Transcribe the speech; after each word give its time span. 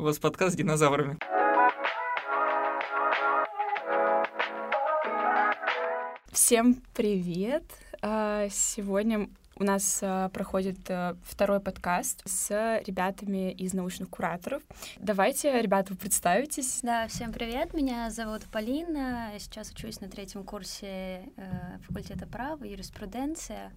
У 0.00 0.02
вас 0.02 0.18
подкаст 0.18 0.54
с 0.54 0.56
динозаврами. 0.56 1.18
Всем 6.32 6.76
привет! 6.94 7.64
А, 8.00 8.48
Сегодня 8.48 9.28
у 9.56 9.64
нас 9.64 10.00
а, 10.02 10.30
проходит 10.30 10.78
а, 10.88 11.18
второй 11.22 11.60
подкаст 11.60 12.22
с 12.24 12.80
ребятами 12.86 13.52
из 13.52 13.74
научных 13.74 14.08
кураторов. 14.08 14.62
Давайте, 14.96 15.60
ребята, 15.60 15.92
вы 15.92 15.98
представитесь. 15.98 16.80
Да, 16.82 17.06
всем 17.08 17.30
привет, 17.30 17.74
меня 17.74 18.08
зовут 18.08 18.44
Полина, 18.50 19.28
я 19.34 19.38
сейчас 19.38 19.70
учусь 19.70 20.00
на 20.00 20.08
третьем 20.08 20.44
курсе 20.44 21.30
э, 21.36 21.78
факультета 21.86 22.26
права, 22.26 22.64
юриспруденция. 22.64 23.70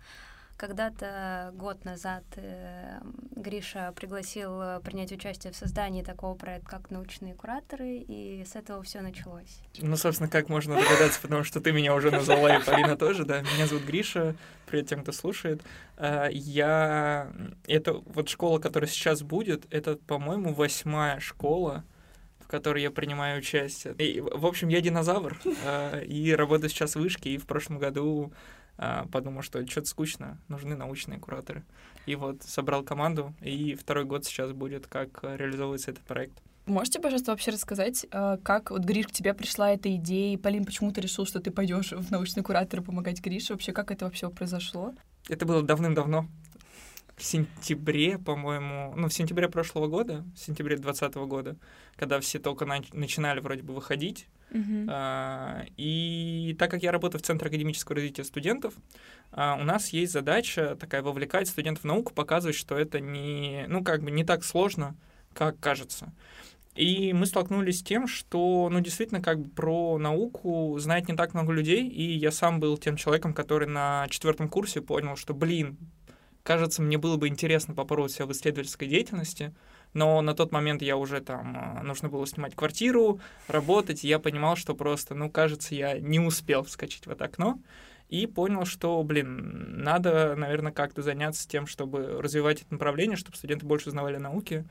Когда-то 0.64 1.52
год 1.56 1.84
назад 1.84 2.24
э, 2.38 3.02
Гриша 3.36 3.92
пригласил 3.98 4.62
э, 4.62 4.80
принять 4.80 5.12
участие 5.12 5.52
в 5.52 5.58
создании 5.58 6.04
такого 6.04 6.36
проекта, 6.36 6.70
как 6.70 6.90
научные 6.90 7.34
кураторы, 7.34 7.98
и 7.98 8.46
с 8.46 8.56
этого 8.56 8.82
все 8.82 9.02
началось. 9.02 9.60
Ну, 9.80 9.98
собственно, 9.98 10.30
как 10.30 10.48
можно 10.48 10.76
догадаться, 10.76 11.20
потому 11.22 11.44
что 11.44 11.60
ты 11.60 11.74
меня 11.74 11.94
уже 11.94 12.12
назвала, 12.12 12.56
и 12.56 12.64
Полина 12.64 12.96
тоже, 12.96 13.26
да. 13.26 13.42
Меня 13.42 13.68
зовут 13.68 13.84
Гриша, 13.84 14.38
привет 14.66 14.88
тем, 14.88 15.02
кто 15.02 15.12
слушает. 15.12 15.62
А, 15.98 16.30
Я... 16.30 17.28
Это 17.68 17.96
вот 17.96 18.30
школа, 18.30 18.60
которая 18.60 18.90
сейчас 18.90 19.22
будет, 19.22 19.66
это, 19.70 19.98
по-моему, 19.98 20.54
восьмая 20.54 21.20
школа, 21.20 21.84
в 22.40 22.48
которой 22.48 22.84
я 22.84 22.92
принимаю 22.92 23.40
участие. 23.40 23.96
И, 23.96 24.22
в 24.22 24.46
общем, 24.46 24.70
я 24.70 24.80
динозавр, 24.80 25.38
а, 25.66 26.00
и 26.00 26.32
работаю 26.32 26.70
сейчас 26.70 26.96
в 26.96 27.02
вышке, 27.02 27.32
и 27.32 27.38
в 27.38 27.48
прошлом 27.48 27.80
году 27.80 28.32
подумал, 29.12 29.42
что 29.42 29.66
что-то 29.68 29.88
скучно, 29.88 30.40
нужны 30.48 30.76
научные 30.76 31.20
кураторы. 31.20 31.64
И 32.06 32.16
вот 32.16 32.44
собрал 32.44 32.84
команду, 32.84 33.34
и 33.42 33.76
второй 33.76 34.06
год 34.06 34.26
сейчас 34.26 34.52
будет, 34.52 34.88
как 34.88 35.24
реализовывается 35.24 35.92
этот 35.92 36.04
проект. 36.04 36.42
Можете, 36.66 37.02
пожалуйста, 37.02 37.32
вообще 37.32 37.52
рассказать, 37.52 38.06
а, 38.12 38.38
как 38.38 38.72
вот 38.72 38.84
Гриш 38.84 39.08
к 39.08 39.12
тебе 39.12 39.34
пришла 39.34 39.72
эта 39.72 39.94
идея, 39.98 40.34
и, 40.34 40.38
Полин, 40.38 40.64
почему 40.64 40.92
ты 40.94 41.02
решил, 41.02 41.26
что 41.26 41.42
ты 41.42 41.52
пойдешь 41.52 41.92
в 41.92 42.10
научный 42.10 42.42
куратор 42.42 42.82
помогать 42.82 43.22
Грише? 43.22 43.52
Вообще, 43.52 43.74
как 43.74 43.92
это 43.92 44.06
вообще 44.06 44.30
произошло? 44.30 44.94
Это 45.28 45.46
было 45.46 45.62
давным-давно. 45.62 46.30
В 47.18 47.24
сентябре, 47.24 48.18
по-моему, 48.18 48.94
ну, 48.96 49.10
в 49.10 49.14
сентябре 49.14 49.50
прошлого 49.50 49.88
года, 49.88 50.24
в 50.36 50.40
сентябре 50.40 50.78
2020 50.78 51.16
года, 51.28 51.58
когда 51.98 52.20
все 52.22 52.40
только 52.40 52.64
нач- 52.64 52.90
начинали 52.94 53.42
вроде 53.42 53.62
бы 53.62 53.74
выходить. 53.74 54.28
А, 54.90 55.66
И 55.78 56.56
так 56.60 56.72
как 56.72 56.84
я 56.84 56.92
работаю 56.92 57.22
в 57.22 57.26
Центре 57.26 57.48
академического 57.48 57.96
развития 57.96 58.24
студентов, 58.24 58.74
а, 59.32 59.58
у 59.60 59.64
нас 59.64 59.90
есть 59.90 60.14
задача 60.14 60.78
такая 60.80 61.02
вовлекать 61.02 61.48
студентов 61.48 61.84
в 61.84 61.88
науку, 61.88 62.14
показывать, 62.14 62.56
что 62.56 62.78
это 62.78 63.00
не, 63.00 63.66
ну, 63.68 63.84
как 63.84 64.04
бы 64.04 64.12
не 64.12 64.24
так 64.24 64.44
сложно, 64.44 64.96
как 65.34 65.60
кажется. 65.60 66.14
И 66.76 67.14
мы 67.14 67.28
столкнулись 67.28 67.80
с 67.80 67.84
тем, 67.84 68.08
что, 68.08 68.68
ну, 68.72 68.80
действительно, 68.80 69.22
как 69.22 69.40
бы 69.40 69.50
про 69.50 69.98
науку 70.00 70.76
знает 70.80 71.08
не 71.08 71.16
так 71.16 71.34
много 71.36 71.54
людей, 71.54 71.88
и 71.88 72.18
я 72.18 72.32
сам 72.32 72.60
был 72.60 72.78
тем 72.78 72.96
человеком, 72.98 73.34
который 73.34 73.68
на 73.68 74.08
четвертом 74.10 74.50
курсе 74.50 74.82
понял, 74.82 75.16
что, 75.16 75.36
блин, 75.36 75.78
кажется, 76.42 76.82
мне 76.82 76.98
было 76.98 77.18
бы 77.18 77.28
интересно 77.28 77.76
попробовать 77.76 78.14
себя 78.14 78.26
в 78.26 78.32
исследовательской 78.32 78.88
деятельности, 78.88 79.54
но 79.94 80.22
на 80.22 80.34
тот 80.34 80.52
момент 80.52 80.82
я 80.82 80.98
уже 80.98 81.22
там, 81.22 81.56
а, 81.58 81.84
нужно 81.84 82.10
было 82.10 82.26
снимать 82.26 82.56
квартиру, 82.56 83.20
работать, 83.48 84.04
и 84.04 84.08
я 84.08 84.20
понимал, 84.20 84.56
что 84.56 84.76
просто, 84.76 85.16
ну, 85.16 85.30
кажется, 85.30 85.76
я 85.76 86.00
не 86.00 86.20
успел 86.20 86.64
вскочить 86.64 87.06
в 87.06 87.12
это 87.12 87.26
окно, 87.26 87.60
и 88.10 88.28
понял, 88.28 88.66
что, 88.66 89.02
блин, 89.04 89.82
надо, 89.84 90.36
наверное, 90.36 90.72
как-то 90.72 91.02
заняться 91.02 91.48
тем, 91.48 91.66
чтобы 91.68 92.22
развивать 92.22 92.62
это 92.62 92.74
направление, 92.74 93.18
чтобы 93.18 93.38
студенты 93.38 93.66
больше 93.66 93.90
узнавали 93.90 94.18
о 94.18 94.20
науке, 94.20 94.66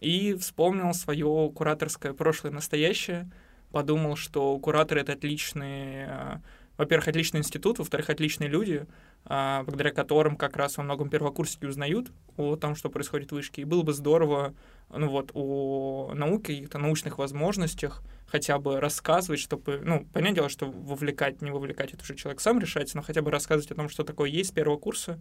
и 0.00 0.34
вспомнил 0.34 0.92
свое 0.94 1.50
кураторское 1.54 2.12
прошлое 2.12 2.52
настоящее, 2.52 3.30
подумал, 3.70 4.16
что 4.16 4.58
кураторы— 4.58 5.00
это 5.02 5.12
отличные, 5.12 6.06
а, 6.06 6.40
во-первых, 6.76 7.08
отличный 7.08 7.40
институт, 7.40 7.78
во-вторых, 7.78 8.10
отличные 8.10 8.48
люди, 8.48 8.86
благодаря 9.28 9.90
которым 9.90 10.36
как 10.36 10.56
раз 10.56 10.76
во 10.76 10.84
многом 10.84 11.08
первокурсники 11.10 11.66
узнают 11.66 12.12
о 12.36 12.56
том, 12.56 12.74
что 12.76 12.90
происходит 12.90 13.30
в 13.30 13.34
вышке. 13.34 13.62
И 13.62 13.64
было 13.64 13.82
бы 13.82 13.92
здорово, 13.92 14.54
ну 14.90 15.08
вот, 15.08 15.30
о 15.34 16.12
науке, 16.14 16.54
каких-то 16.54 16.78
научных 16.78 17.18
возможностях 17.18 18.02
хотя 18.26 18.58
бы 18.58 18.80
рассказывать, 18.80 19.40
чтобы, 19.40 19.80
ну, 19.82 20.06
понятное 20.12 20.36
дело, 20.36 20.48
что 20.48 20.66
вовлекать, 20.66 21.42
не 21.42 21.50
вовлекать, 21.50 21.92
это 21.94 22.02
уже 22.02 22.14
человек 22.14 22.40
сам 22.40 22.58
решается, 22.60 22.96
но 22.96 23.02
хотя 23.02 23.22
бы 23.22 23.30
рассказывать 23.30 23.70
о 23.70 23.74
том, 23.74 23.88
что 23.88 24.04
такое 24.04 24.28
есть 24.30 24.50
с 24.50 24.52
первого 24.52 24.78
курса. 24.78 25.20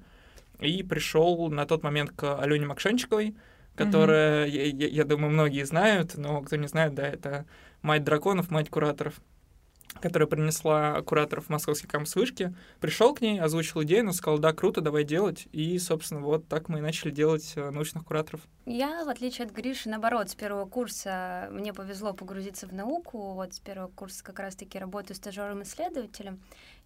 И 0.60 0.84
пришел 0.84 1.50
на 1.50 1.66
тот 1.66 1.84
момент 1.84 2.12
к 2.16 2.40
Алене 2.40 2.66
Макшанчиковой, 2.66 3.36
которая, 3.76 4.46
я, 4.48 4.66
я- 4.66 4.88
я 4.88 5.04
думаю, 5.04 5.32
многие 5.32 5.66
знают, 5.66 6.16
но 6.16 6.42
кто 6.42 6.56
не 6.56 6.68
знает, 6.68 6.96
да, 6.96 7.08
это 7.08 7.46
мать 7.82 8.04
драконов, 8.04 8.50
мать 8.50 8.70
кураторов 8.70 9.16
которая 10.02 10.28
принесла 10.28 11.02
кураторов 11.02 11.50
московский 11.50 11.88
кампус 11.88 12.16
вышки, 12.16 12.54
пришел 12.80 13.14
к 13.14 13.22
ней, 13.22 13.40
озвучил 13.40 13.84
идею, 13.84 14.02
она 14.02 14.14
сказала, 14.14 14.40
да, 14.40 14.54
круто, 14.54 14.82
давай 14.82 15.04
делать. 15.04 15.48
И, 15.52 15.78
собственно, 15.80 16.22
вот 16.22 16.48
так 16.48 16.70
мы 16.70 16.80
и 16.80 16.82
начали 16.82 17.12
делать 17.12 17.54
э, 17.56 17.70
научных 17.70 18.06
кураторов. 18.06 18.42
Я, 18.66 19.04
в 19.06 19.10
отличие 19.10 19.46
от 19.46 19.54
Гриши, 19.54 19.90
наоборот, 19.90 20.30
с 20.30 20.36
первого 20.36 20.66
курса 20.66 21.48
мне 21.52 21.74
повезло 21.74 22.14
погрузиться 22.14 22.68
в 22.68 22.74
науку. 22.74 23.34
Вот 23.34 23.54
с 23.54 23.60
первого 23.60 23.90
курса 23.90 24.24
как 24.24 24.40
раз-таки 24.40 24.80
работаю 24.80 25.16
стажером-исследователем. 25.16 26.40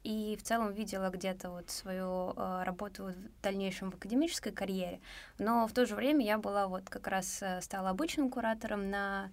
И 0.04 0.38
в 0.40 0.44
целом 0.44 0.72
видела 0.72 1.10
где-то 1.10 1.50
вот 1.50 1.70
свою 1.70 2.34
э, 2.36 2.64
работу 2.64 3.06
в 3.06 3.42
дальнейшем 3.44 3.92
в 3.92 3.96
академической 3.96 4.52
карьере. 4.52 5.02
Но 5.40 5.68
в 5.68 5.74
то 5.74 5.86
же 5.86 5.96
время 5.96 6.26
я 6.26 6.38
была 6.38 6.68
вот 6.68 6.90
как 6.90 7.08
раз 7.08 7.42
э, 7.42 7.60
стала 7.62 7.90
обычным 7.90 8.30
куратором 8.30 8.90
на 8.90 9.30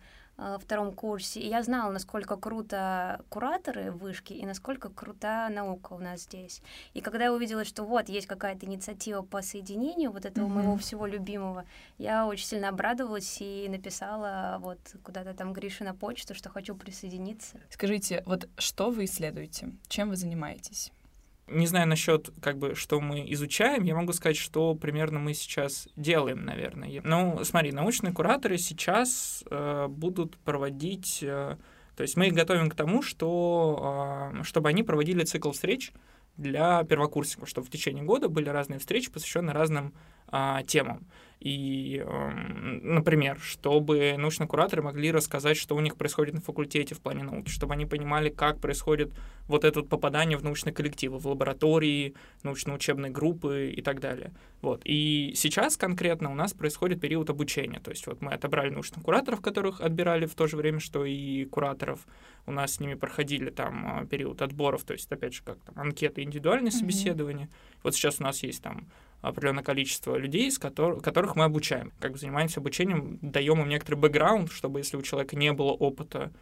втором 0.60 0.92
курсе. 0.92 1.40
И 1.40 1.48
я 1.48 1.62
знала, 1.62 1.90
насколько 1.90 2.36
круто 2.36 3.24
кураторы 3.28 3.90
в 3.90 3.98
вышке 3.98 4.34
и 4.34 4.44
насколько 4.44 4.88
крута 4.90 5.48
наука 5.48 5.94
у 5.94 5.98
нас 5.98 6.22
здесь. 6.22 6.62
И 6.94 7.00
когда 7.00 7.24
я 7.24 7.32
увидела, 7.32 7.64
что 7.64 7.84
вот 7.84 8.08
есть 8.08 8.26
какая-то 8.26 8.66
инициатива 8.66 9.22
по 9.22 9.42
соединению 9.42 10.10
вот 10.12 10.24
этого 10.26 10.46
Мгм. 10.46 10.54
моего 10.54 10.76
всего 10.76 11.06
любимого, 11.06 11.64
я 11.98 12.26
очень 12.26 12.46
сильно 12.46 12.68
обрадовалась 12.68 13.38
и 13.40 13.66
написала 13.68 14.58
вот 14.60 14.78
куда-то 15.02 15.34
там 15.34 15.52
Грише 15.52 15.84
на 15.84 15.94
почту, 15.94 16.34
что 16.34 16.50
хочу 16.50 16.74
присоединиться. 16.74 17.58
Скажите, 17.70 18.22
вот 18.26 18.48
что 18.58 18.90
вы 18.90 19.04
исследуете? 19.04 19.72
Чем 19.88 20.10
вы 20.10 20.16
занимаетесь? 20.16 20.92
Не 21.48 21.66
знаю 21.66 21.86
насчет, 21.86 22.30
как 22.40 22.58
бы, 22.58 22.74
что 22.74 23.00
мы 23.00 23.24
изучаем, 23.32 23.84
я 23.84 23.94
могу 23.94 24.12
сказать, 24.12 24.36
что 24.36 24.74
примерно 24.74 25.20
мы 25.20 25.32
сейчас 25.32 25.88
делаем, 25.94 26.44
наверное. 26.44 27.00
Ну, 27.04 27.44
смотри, 27.44 27.70
научные 27.70 28.12
кураторы 28.12 28.58
сейчас 28.58 29.44
э, 29.50 29.86
будут 29.88 30.36
проводить... 30.38 31.20
э, 31.22 31.56
то 31.94 32.02
есть 32.02 32.16
мы 32.16 32.26
их 32.26 32.34
готовим 32.34 32.68
к 32.68 32.74
тому, 32.74 33.00
что, 33.00 34.32
э, 34.34 34.42
чтобы 34.42 34.70
они 34.70 34.82
проводили 34.82 35.22
цикл 35.22 35.52
встреч 35.52 35.92
для 36.36 36.82
первокурсников, 36.82 37.48
чтобы 37.48 37.68
в 37.68 37.70
течение 37.70 38.02
года 38.02 38.28
были 38.28 38.48
разные 38.48 38.80
встречи, 38.80 39.10
посвященные 39.10 39.54
разным 39.54 39.94
а, 40.28 40.62
темам. 40.64 41.06
И, 41.40 42.02
эм, 42.04 42.94
например, 42.94 43.38
чтобы 43.40 44.14
научные 44.16 44.48
кураторы 44.48 44.82
могли 44.82 45.10
рассказать, 45.12 45.56
что 45.56 45.76
у 45.76 45.80
них 45.80 45.96
происходит 45.96 46.34
на 46.34 46.40
факультете 46.40 46.94
в 46.94 47.00
плане 47.00 47.24
науки, 47.24 47.50
чтобы 47.50 47.74
они 47.74 47.84
понимали, 47.84 48.30
как 48.30 48.58
происходит 48.60 49.12
вот 49.46 49.64
это 49.64 49.80
вот 49.80 49.88
попадание 49.88 50.38
в 50.38 50.42
научные 50.42 50.72
коллективы, 50.72 51.18
в 51.18 51.26
лаборатории, 51.26 52.14
научно-учебные 52.42 53.12
группы 53.12 53.72
и 53.76 53.82
так 53.82 54.00
далее. 54.00 54.32
Вот. 54.62 54.80
И 54.84 55.34
сейчас 55.36 55.76
конкретно 55.76 56.32
у 56.32 56.34
нас 56.34 56.54
происходит 56.54 57.00
период 57.00 57.28
обучения. 57.30 57.80
То 57.80 57.90
есть 57.90 58.06
вот 58.06 58.22
мы 58.22 58.32
отобрали 58.32 58.70
научных 58.70 59.04
кураторов, 59.04 59.40
которых 59.40 59.80
отбирали 59.80 60.26
в 60.26 60.34
то 60.34 60.46
же 60.46 60.56
время, 60.56 60.80
что 60.80 61.04
и 61.04 61.44
кураторов. 61.44 62.06
У 62.46 62.52
нас 62.52 62.74
с 62.74 62.80
ними 62.80 62.94
проходили 62.94 63.50
там 63.50 63.86
а, 63.86 64.06
период 64.06 64.40
отборов, 64.40 64.84
то 64.84 64.94
есть, 64.94 65.10
опять 65.12 65.34
же, 65.34 65.42
как 65.42 65.58
там 65.58 65.78
анкеты, 65.78 66.22
индивидуальные 66.22 66.70
Мгм. 66.72 66.78
собеседования. 66.80 67.48
Вот 67.82 67.94
сейчас 67.94 68.20
у 68.20 68.24
нас 68.24 68.42
есть 68.42 68.62
там 68.62 68.86
определенное 69.20 69.64
количество 69.64 70.16
людей, 70.16 70.50
с 70.50 70.58
котор- 70.58 71.00
которых 71.00 71.36
мы 71.36 71.44
обучаем. 71.44 71.92
Как 72.00 72.16
занимаемся 72.16 72.60
обучением, 72.60 73.18
даем 73.22 73.60
им 73.60 73.68
некоторый 73.68 73.96
бэкграунд, 73.96 74.52
чтобы 74.52 74.80
если 74.80 74.96
у 74.96 75.02
человека 75.02 75.36
не 75.36 75.52
было 75.52 75.72
опыта, 75.72 76.32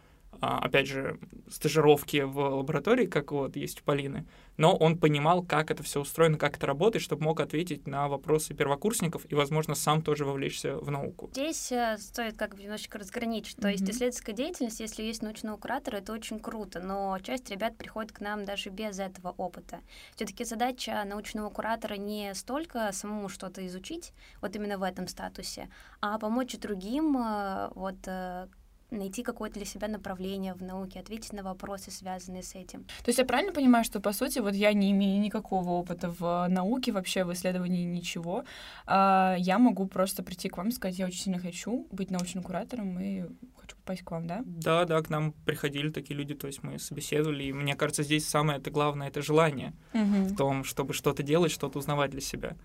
а, 0.41 0.59
опять 0.59 0.87
же, 0.87 1.17
стажировки 1.49 2.21
в 2.21 2.37
лаборатории, 2.37 3.05
как 3.05 3.31
вот 3.31 3.55
есть 3.55 3.81
у 3.81 3.83
Полины, 3.83 4.25
но 4.57 4.75
он 4.75 4.97
понимал, 4.97 5.43
как 5.43 5.71
это 5.71 5.83
все 5.83 6.01
устроено, 6.01 6.37
как 6.37 6.57
это 6.57 6.67
работает, 6.67 7.03
чтобы 7.03 7.23
мог 7.23 7.39
ответить 7.39 7.87
на 7.87 8.07
вопросы 8.07 8.53
первокурсников 8.53 9.25
и, 9.29 9.35
возможно, 9.35 9.75
сам 9.75 10.01
тоже 10.01 10.25
вовлечься 10.25 10.77
в 10.77 10.89
науку. 10.91 11.29
Здесь 11.33 11.71
э, 11.71 11.97
стоит 11.99 12.37
как 12.37 12.55
бы 12.55 12.63
немножечко 12.63 12.97
разграничить. 12.99 13.57
То 13.57 13.67
есть 13.69 13.83
Мгм. 13.83 13.91
исследовательская 13.91 14.35
деятельность, 14.35 14.79
если 14.79 15.03
есть 15.03 15.21
научного 15.21 15.57
куратора, 15.57 15.97
это 15.97 16.13
очень 16.13 16.39
круто, 16.39 16.79
но 16.79 17.17
часть 17.19 17.49
ребят 17.49 17.77
приходит 17.77 18.11
к 18.11 18.19
нам 18.21 18.45
даже 18.45 18.69
без 18.69 18.99
этого 18.99 19.33
опыта. 19.37 19.79
Все-таки 20.15 20.43
задача 20.45 21.03
научного 21.05 21.49
куратора 21.49 21.95
не 21.95 22.33
столько 22.33 22.91
самому 22.91 23.29
что-то 23.29 23.65
изучить, 23.67 24.13
вот 24.41 24.55
именно 24.55 24.77
в 24.77 24.83
этом 24.83 25.07
статусе, 25.07 25.69
а 26.01 26.17
помочь 26.19 26.55
другим 26.57 27.17
э, 27.17 27.69
вот 27.75 27.95
э, 28.07 28.47
найти 28.91 29.23
какое-то 29.23 29.55
для 29.55 29.65
себя 29.65 29.87
направление 29.87 30.53
в 30.53 30.61
науке, 30.61 30.99
ответить 30.99 31.33
на 31.33 31.43
вопросы, 31.43 31.91
связанные 31.91 32.43
с 32.43 32.55
этим. 32.55 32.83
То 32.83 33.09
есть 33.09 33.19
я 33.19 33.25
правильно 33.25 33.51
понимаю, 33.51 33.83
что, 33.83 33.99
по 33.99 34.13
сути, 34.13 34.39
вот 34.39 34.53
я 34.53 34.73
не 34.73 34.91
имею 34.91 35.19
никакого 35.19 35.71
опыта 35.71 36.09
в 36.09 36.47
науке, 36.49 36.91
вообще 36.91 37.23
в 37.23 37.33
исследовании 37.33 37.83
ничего, 37.83 38.43
а 38.85 39.35
я 39.37 39.59
могу 39.59 39.87
просто 39.87 40.23
прийти 40.23 40.49
к 40.49 40.57
вам 40.57 40.69
и 40.69 40.71
сказать, 40.71 40.97
я 40.99 41.05
очень 41.05 41.19
сильно 41.19 41.39
хочу 41.39 41.87
быть 41.91 42.11
научным 42.11 42.43
куратором 42.43 42.99
и 42.99 43.23
хочу 43.57 43.75
попасть 43.77 44.03
к 44.03 44.11
вам, 44.11 44.27
да? 44.27 44.43
Да, 44.45 44.85
да, 44.85 45.01
к 45.01 45.09
нам 45.09 45.33
приходили 45.45 45.89
такие 45.89 46.15
люди, 46.15 46.33
то 46.35 46.47
есть 46.47 46.63
мы 46.63 46.79
собеседовали, 46.79 47.45
и 47.45 47.53
мне 47.53 47.75
кажется, 47.75 48.03
здесь 48.03 48.27
самое 48.27 48.59
это 48.59 48.71
главное— 48.71 49.07
это 49.09 49.21
желание 49.21 49.73
Мгм. 49.93 50.25
в 50.25 50.37
том, 50.37 50.63
чтобы 50.63 50.93
что-то 50.93 51.23
делать, 51.23 51.51
что-то 51.51 51.79
узнавать 51.79 52.11
для 52.11 52.21
себя. 52.21 52.55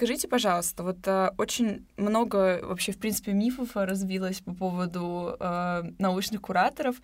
Скажите, 0.00 0.28
пожалуйста, 0.28 0.82
вот 0.82 1.06
э, 1.06 1.30
очень 1.36 1.86
много 1.98 2.60
вообще, 2.62 2.92
в 2.92 2.96
принципе, 2.96 3.34
мифов 3.34 3.72
разбилось 3.74 4.40
по 4.40 4.54
поводу 4.54 5.36
э, 5.38 5.82
научных 5.98 6.40
кураторов, 6.40 6.96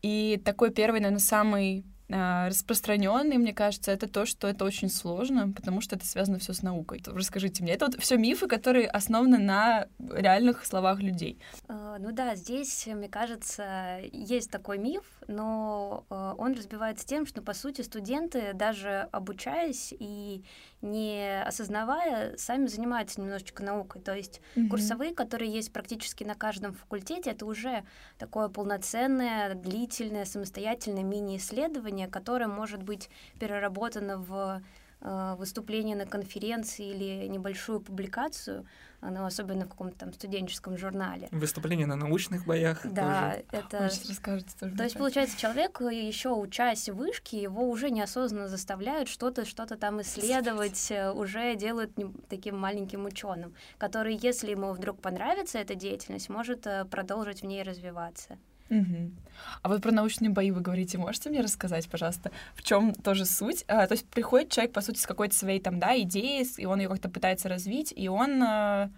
и 0.00 0.40
такой 0.42 0.70
первый, 0.70 1.00
наверное, 1.00 1.20
самый 1.20 1.84
распространенный, 2.08 3.36
мне 3.36 3.52
кажется, 3.52 3.90
это 3.90 4.08
то, 4.08 4.24
что 4.24 4.48
это 4.48 4.64
очень 4.64 4.88
сложно, 4.88 5.52
потому 5.52 5.80
что 5.80 5.96
это 5.96 6.06
связано 6.06 6.38
все 6.38 6.52
с 6.52 6.62
наукой. 6.62 7.02
Расскажите 7.06 7.62
мне, 7.62 7.72
это 7.74 7.86
вот 7.86 8.00
все 8.00 8.16
мифы, 8.16 8.46
которые 8.46 8.88
основаны 8.88 9.38
на 9.38 9.88
реальных 9.98 10.64
словах 10.64 11.00
людей. 11.00 11.38
Э, 11.68 11.96
Ну 12.00 12.12
да, 12.12 12.34
здесь, 12.34 12.86
мне 12.86 13.08
кажется, 13.08 14.00
есть 14.12 14.50
такой 14.50 14.78
миф, 14.78 15.04
но 15.26 16.04
э, 16.08 16.34
он 16.38 16.54
разбивается 16.54 17.06
тем, 17.06 17.26
что, 17.26 17.42
по 17.42 17.52
сути, 17.54 17.82
студенты, 17.82 18.52
даже 18.54 19.08
обучаясь 19.12 19.94
и 19.98 20.44
не 20.80 21.42
осознавая, 21.42 22.36
сами 22.36 22.66
занимаются 22.66 23.20
немножечко 23.20 23.62
наукой. 23.62 24.00
То 24.00 24.14
есть 24.14 24.40
курсовые, 24.70 25.12
которые 25.12 25.50
есть 25.52 25.72
практически 25.72 26.24
на 26.24 26.34
каждом 26.34 26.72
факультете, 26.72 27.30
это 27.30 27.46
уже 27.46 27.84
такое 28.16 28.48
полноценное, 28.48 29.54
длительное, 29.54 30.24
самостоятельное 30.24 31.02
мини-исследование, 31.02 31.97
которое 32.06 32.46
может 32.46 32.82
быть 32.82 33.10
переработано 33.40 34.18
в 34.18 34.62
э, 35.00 35.34
выступление 35.38 35.96
на 35.96 36.06
конференции 36.06 36.88
или 36.88 37.26
небольшую 37.28 37.80
публикацию, 37.80 38.66
э, 39.00 39.08
ну, 39.10 39.24
особенно 39.24 39.64
в 39.64 39.68
каком-то 39.68 39.98
там 39.98 40.12
студенческом 40.12 40.76
журнале. 40.76 41.28
Выступление 41.30 41.86
на 41.86 41.96
научных 41.96 42.46
боях 42.46 42.80
Да, 42.84 43.32
тоже. 43.50 43.64
это... 43.64 43.78
Расскажете 44.08 44.50
тоже. 44.58 44.76
То 44.76 44.84
есть, 44.84 44.96
получается, 44.96 45.38
человек, 45.38 45.80
еще 45.80 46.30
учась 46.30 46.88
в 46.88 46.94
вышке, 46.94 47.40
его 47.40 47.68
уже 47.68 47.90
неосознанно 47.90 48.48
заставляют 48.48 49.08
что-то 49.08 49.44
что-то 49.44 49.76
там 49.76 50.00
исследовать, 50.02 50.90
э, 50.90 51.10
уже 51.10 51.54
делают 51.56 51.92
таким 52.28 52.58
маленьким 52.58 53.04
ученым, 53.06 53.54
который, 53.78 54.18
если 54.20 54.50
ему 54.50 54.72
вдруг 54.72 55.00
понравится 55.00 55.58
эта 55.58 55.74
деятельность, 55.74 56.28
может 56.28 56.66
э, 56.66 56.84
продолжить 56.84 57.42
в 57.42 57.46
ней 57.46 57.62
развиваться. 57.62 58.38
Мгм. 58.70 59.16
А 59.62 59.68
вот 59.68 59.82
про 59.82 59.92
научные 59.92 60.30
бои 60.30 60.50
вы 60.50 60.60
говорите, 60.60 60.98
можете 60.98 61.30
мне 61.30 61.40
рассказать, 61.40 61.88
пожалуйста, 61.88 62.30
в 62.54 62.62
чем 62.62 62.92
тоже 62.94 63.24
суть? 63.24 63.64
А, 63.68 63.86
то 63.86 63.92
есть 63.92 64.06
приходит 64.08 64.50
человек, 64.50 64.72
по 64.72 64.80
сути, 64.80 64.98
с 64.98 65.06
какой-то 65.06 65.34
своей 65.34 65.60
там, 65.60 65.78
да, 65.78 65.98
идеей, 66.00 66.46
и 66.58 66.66
он 66.66 66.80
ее 66.80 66.88
как-то 66.88 67.08
пытается 67.08 67.48
развить, 67.48 67.92
и 67.96 68.08
он 68.08 68.42
а, 68.42 68.90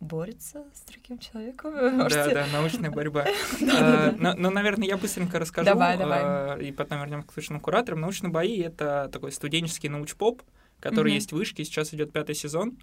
борется 0.00 0.64
с 0.74 0.80
другим 0.90 1.18
человеком. 1.18 1.72
Да, 1.74 1.90
Можете- 1.90 2.34
да, 2.34 2.46
научная 2.52 2.90
борьба. 2.90 3.24
Э, 3.62 4.12
Но, 4.18 4.34
но, 4.34 4.50
наверное, 4.50 4.86
я 4.88 4.96
быстренько 4.96 5.38
расскажу. 5.38 5.66
Давай, 5.66 5.96
давай. 5.96 6.58
э, 6.60 6.64
И 6.64 6.72
потом 6.72 6.98
вернемся 7.00 7.28
к 7.28 7.36
научным 7.36 7.60
кураторам. 7.60 8.00
Научные 8.00 8.30
бои— 8.30 8.58
это 8.60 9.08
такой 9.12 9.32
студенческий 9.32 9.88
научпоп, 9.88 10.42
который 10.80 11.12
есть 11.14 11.30
в 11.32 11.36
Вышке. 11.36 11.64
Сейчас 11.64 11.94
идет 11.94 12.12
пятый 12.12 12.34
сезон. 12.34 12.76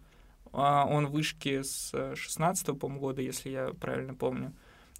А, 0.53 0.85
Он 0.85 1.07
в 1.07 1.11
Вышке 1.11 1.63
с 1.63 1.91
16 2.15 2.77
по 2.79 2.87
года, 2.87 3.21
если 3.21 3.49
я 3.49 3.71
правильно 3.79 4.13
помню. 4.15 4.53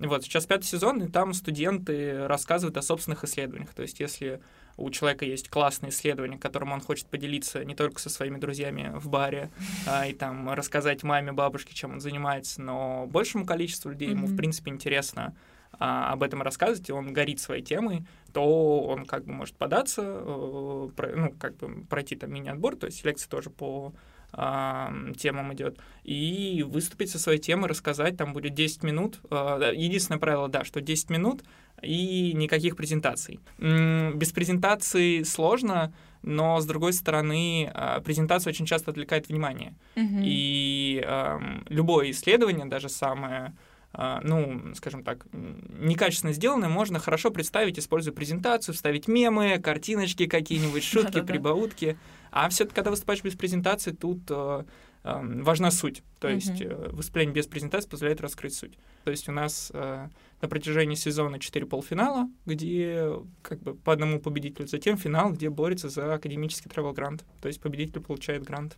Вот, 0.07 0.23
сейчас 0.23 0.45
пятый 0.45 0.65
сезон, 0.65 1.03
и 1.03 1.07
там 1.07 1.33
студенты 1.33 2.27
рассказывают 2.27 2.77
о 2.77 2.81
собственных 2.81 3.23
исследованиях. 3.23 3.73
То 3.73 3.83
есть, 3.83 3.99
если 3.99 4.41
у 4.77 4.89
человека 4.89 5.25
есть 5.25 5.49
классное 5.49 5.89
исследование, 5.89 6.39
которым 6.39 6.71
он 6.71 6.81
хочет 6.81 7.07
поделиться 7.07 7.63
не 7.63 7.75
только 7.75 7.99
со 7.99 8.09
своими 8.09 8.37
друзьями 8.37 8.91
в 8.95 9.09
баре 9.09 9.51
а, 9.87 10.07
и 10.07 10.13
там 10.13 10.49
рассказать 10.49 11.03
маме, 11.03 11.31
бабушке, 11.31 11.73
чем 11.73 11.93
он 11.93 11.99
занимается, 11.99 12.61
но 12.61 13.05
большему 13.07 13.45
количеству 13.45 13.91
людей 13.91 14.09
ему, 14.09 14.27
в 14.27 14.35
принципе, 14.35 14.71
интересно 14.71 15.35
а, 15.79 16.11
об 16.11 16.23
этом 16.23 16.41
рассказывать, 16.41 16.89
и 16.89 16.93
он 16.93 17.13
горит 17.13 17.39
своей 17.39 17.63
темой, 17.63 18.05
то 18.33 18.81
он 18.81 19.05
как 19.05 19.25
бы 19.25 19.33
может 19.33 19.55
податься, 19.55 20.01
э, 20.03 20.89
про- 20.95 21.15
ну, 21.15 21.33
как 21.39 21.57
бы 21.57 21.85
пройти 21.85 22.15
там 22.15 22.33
мини-отбор, 22.33 22.75
то 22.75 22.85
есть 22.85 22.99
селекция 22.99 23.29
тоже 23.29 23.49
по 23.49 23.93
темам 24.33 25.53
идет, 25.53 25.79
и 26.03 26.63
выступить 26.67 27.09
со 27.09 27.19
своей 27.19 27.39
темой, 27.39 27.69
рассказать, 27.69 28.17
там 28.17 28.33
будет 28.33 28.53
10 28.53 28.83
минут. 28.83 29.19
А, 29.29 29.71
Единственное 29.71 30.19
правило, 30.19 30.47
да, 30.47 30.63
что 30.63 30.81
10 30.81 31.09
минут 31.09 31.43
и 31.81 32.33
никаких 32.33 32.75
презентаций. 32.75 33.39
Без 33.57 34.31
презентации 34.31 35.23
сложно, 35.23 35.93
но, 36.21 36.59
с 36.59 36.65
другой 36.65 36.93
стороны, 36.93 37.69
а, 37.73 37.99
презентация 38.01 38.51
очень 38.51 38.65
часто 38.65 38.91
отвлекает 38.91 39.27
внимание. 39.27 39.73
Мгм. 39.95 40.21
И 40.23 41.03
эм, 41.05 41.65
любое 41.67 42.11
исследование, 42.11 42.65
даже 42.65 42.89
самое, 42.89 43.53
ну, 43.93 44.73
скажем 44.75 45.03
так, 45.03 45.25
некачественно 45.33 46.33
сделанное, 46.33 46.69
можно 46.69 46.99
хорошо 46.99 47.29
представить, 47.29 47.77
используя 47.77 48.13
презентацию, 48.13 48.73
вставить 48.73 49.07
мемы, 49.07 49.59
картиночки 49.59 50.27
какие-нибудь, 50.27 50.83
шутки, 50.83 51.21
прибаутки. 51.21 51.97
А 52.31 52.47
все-таки, 52.49 52.75
когда 52.75 52.91
выступаешь 52.91 53.21
без 53.21 53.35
презентации, 53.35 53.91
тут 53.91 54.19
эм, 54.31 55.43
важна 55.43 55.71
суть. 55.71 56.03
То 56.19 56.29
есть 56.29 56.61
э, 56.61 56.89
выступление 56.91 57.33
без 57.33 57.47
презентации 57.47 57.89
позволяет 57.89 58.21
раскрыть 58.21 58.53
суть. 58.53 58.77
То 59.03 59.11
есть 59.11 59.27
у 59.27 59.31
нас 59.31 59.71
э, 59.73 60.07
на 60.41 60.47
протяжении 60.47 60.95
сезона 60.95 61.39
4 61.39 61.65
полуфинала, 61.65 62.29
где 62.45 63.11
как 63.41 63.59
бы 63.61 63.75
по 63.75 63.93
одному 63.93 64.19
победителю, 64.19 64.67
затем 64.67 64.97
финал, 64.97 65.31
где 65.31 65.49
борется 65.49 65.89
за 65.89 66.13
академический 66.13 66.69
travel 66.69 66.93
грант. 66.93 67.25
То 67.41 67.47
есть 67.47 67.59
победитель 67.61 68.01
получает 68.01 68.43
грант. 68.43 68.77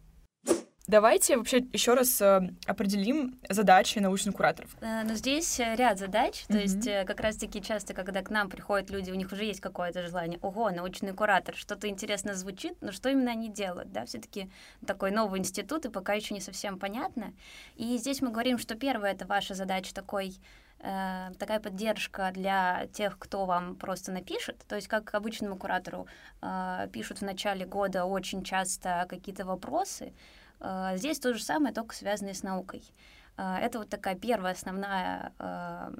Давайте 0.88 1.38
вообще 1.38 1.60
еще 1.72 1.94
раз 1.94 2.22
э, 2.22 2.42
определим 2.66 3.40
задачи 3.50 4.00
научных 4.00 4.36
кураторов. 4.36 4.76
Э, 4.82 5.04
Но 5.04 5.14
здесь 5.14 5.58
э, 5.62 5.76
ряд 5.76 5.98
задач, 5.98 6.44
то 6.48 6.54
Мгм. 6.56 6.62
есть 6.62 6.86
как 7.08 7.22
раз-таки 7.22 7.62
часто, 7.62 7.94
когда 7.94 8.22
к 8.22 8.30
нам 8.30 8.50
приходят 8.50 8.90
люди, 8.90 9.10
у 9.10 9.16
них 9.16 9.32
уже 9.32 9.46
есть 9.46 9.62
какое-то 9.62 10.06
желание, 10.06 10.40
ого, 10.42 10.72
научный 10.72 11.14
куратор, 11.14 11.56
что-то 11.56 11.88
интересно 11.88 12.34
звучит, 12.36 12.76
но 12.82 12.92
что 12.92 13.08
именно 13.08 13.32
они 13.32 13.48
делают, 13.50 13.94
да, 13.94 14.06
все-таки 14.06 14.52
такой 14.86 15.12
новый 15.12 15.40
институт, 15.40 15.86
и 15.86 15.90
пока 15.90 16.16
еще 16.16 16.34
не 16.34 16.42
совсем 16.42 16.78
понятно. 16.78 17.34
И 17.78 17.98
здесь 17.98 18.22
мы 18.22 18.32
говорим, 18.32 18.58
что 18.58 18.76
первое, 18.76 19.14
это 19.14 19.26
ваша 19.26 19.54
задача 19.54 19.94
такой 19.94 20.36
такая 21.40 21.62
поддержка 21.62 22.30
для 22.34 22.88
тех, 22.92 23.18
кто 23.18 23.46
вам 23.46 23.78
просто 23.78 24.12
напишет. 24.12 24.66
То 24.68 24.76
есть, 24.76 24.90
как 24.90 25.14
обычному 25.16 25.56
куратору 25.56 26.08
э, 26.42 26.90
пишут 26.92 27.20
в 27.20 27.22
начале 27.22 27.66
года 27.66 28.04
очень 28.04 28.44
часто 28.44 29.06
какие-то 29.08 29.46
вопросы, 29.46 30.12
здесь 30.96 31.20
то 31.20 31.34
же 31.34 31.44
самое, 31.44 31.74
только 31.74 31.96
связанное 31.96 32.34
с 32.34 32.44
наукой. 32.44 32.84
Э, 33.38 33.58
Это 33.62 33.80
вот 33.80 33.90
такая 33.90 34.16
первая 34.16 34.54
основная 34.54 35.34
э, 35.40 35.92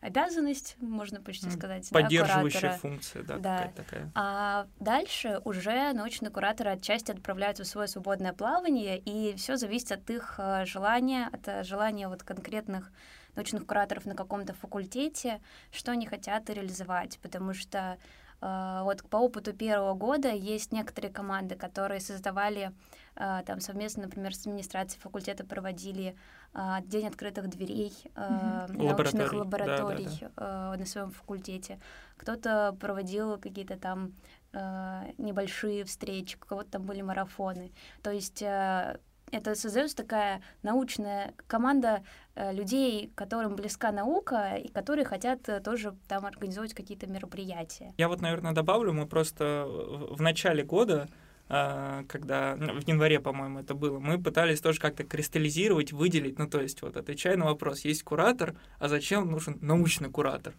обязанность, 0.00 0.76
можно 0.80 1.20
почти 1.20 1.50
сказать, 1.50 1.88
да, 1.90 2.00
Поддерживающая 2.00 2.60
куратора. 2.60 2.80
функция, 2.80 3.22
да, 3.24 3.36
Да. 3.38 3.56
какая-то 3.56 3.82
такая. 3.82 4.12
А 4.14 4.66
дальше 4.78 5.40
уже 5.44 5.92
научные 5.92 6.30
кураторы 6.30 6.70
отчасти 6.70 7.10
отправляются 7.10 7.64
в 7.64 7.66
свое 7.66 7.88
свободное 7.88 8.32
плавание, 8.32 8.98
и 8.98 9.34
все 9.36 9.56
зависит 9.56 9.92
от 9.92 10.08
их 10.10 10.38
желания, 10.64 11.28
от 11.32 11.66
желания 11.66 12.08
вот 12.08 12.22
конкретных 12.22 12.92
научных 13.34 13.66
кураторов 13.66 14.04
на 14.04 14.14
каком-то 14.14 14.52
факультете, 14.54 15.40
что 15.70 15.92
они 15.92 16.06
хотят 16.06 16.48
реализовать, 16.50 17.18
потому 17.22 17.54
что 17.54 17.96
вот 18.40 19.02
по 19.10 19.16
опыту 19.16 19.52
первого 19.52 19.94
года 19.94 20.30
есть 20.30 20.72
некоторые 20.72 21.12
команды, 21.12 21.56
которые 21.56 22.00
создавали 22.00 22.72
э, 23.16 23.42
там 23.44 23.60
совместно, 23.60 24.04
например, 24.04 24.34
с 24.34 24.46
администрацией 24.46 25.00
факультета 25.00 25.44
проводили 25.44 26.16
э, 26.54 26.60
день 26.84 27.08
открытых 27.08 27.48
дверей 27.48 27.92
э, 28.14 28.66
научных 28.68 29.32
Лабораторий, 29.32 29.38
лабораторий 29.38 30.28
э, 30.36 30.74
на 30.78 30.86
своем 30.86 31.10
факультете. 31.10 31.80
Кто-то 32.16 32.76
проводил 32.80 33.38
какие-то 33.38 33.76
там 33.76 34.12
э, 34.52 35.12
небольшие 35.18 35.84
встречи, 35.84 36.36
у 36.36 36.46
кого-то 36.46 36.70
там 36.70 36.82
были 36.82 37.02
марафоны. 37.02 37.72
То 38.02 38.10
есть 38.10 38.42
э, 38.42 38.98
это 39.32 39.54
создается 39.54 39.96
такая 39.96 40.42
научная 40.62 41.34
команда 41.46 42.02
э, 42.34 42.52
людей, 42.52 43.12
которым 43.14 43.56
близка 43.56 43.92
наука 43.92 44.56
и 44.56 44.68
которые 44.68 45.04
хотят 45.04 45.48
э, 45.48 45.60
тоже 45.60 45.94
там 46.08 46.26
организовывать 46.26 46.74
какие-то 46.74 47.06
мероприятия. 47.06 47.92
Я 47.96 48.08
вот, 48.08 48.20
наверное, 48.20 48.52
добавлю, 48.52 48.92
мы 48.92 49.06
просто 49.06 49.66
в 49.66 50.20
начале 50.20 50.62
года, 50.62 51.08
а, 51.50 52.04
когда 52.08 52.56
ну, 52.56 52.78
в 52.78 52.86
январе, 52.86 53.20
по-моему, 53.20 53.60
это 53.60 53.74
было, 53.74 53.98
мы 53.98 54.22
пытались 54.22 54.60
тоже 54.60 54.80
как-то 54.80 55.04
кристаллизировать, 55.04 55.92
выделить, 55.92 56.38
ну, 56.38 56.46
то 56.46 56.60
есть 56.60 56.82
вот 56.82 56.96
отвечая 56.96 57.36
на 57.36 57.46
вопрос, 57.46 57.80
есть 57.80 58.02
куратор, 58.02 58.54
а 58.78 58.88
зачем 58.88 59.30
нужен 59.30 59.58
научный 59.62 60.10
куратор? 60.10 60.54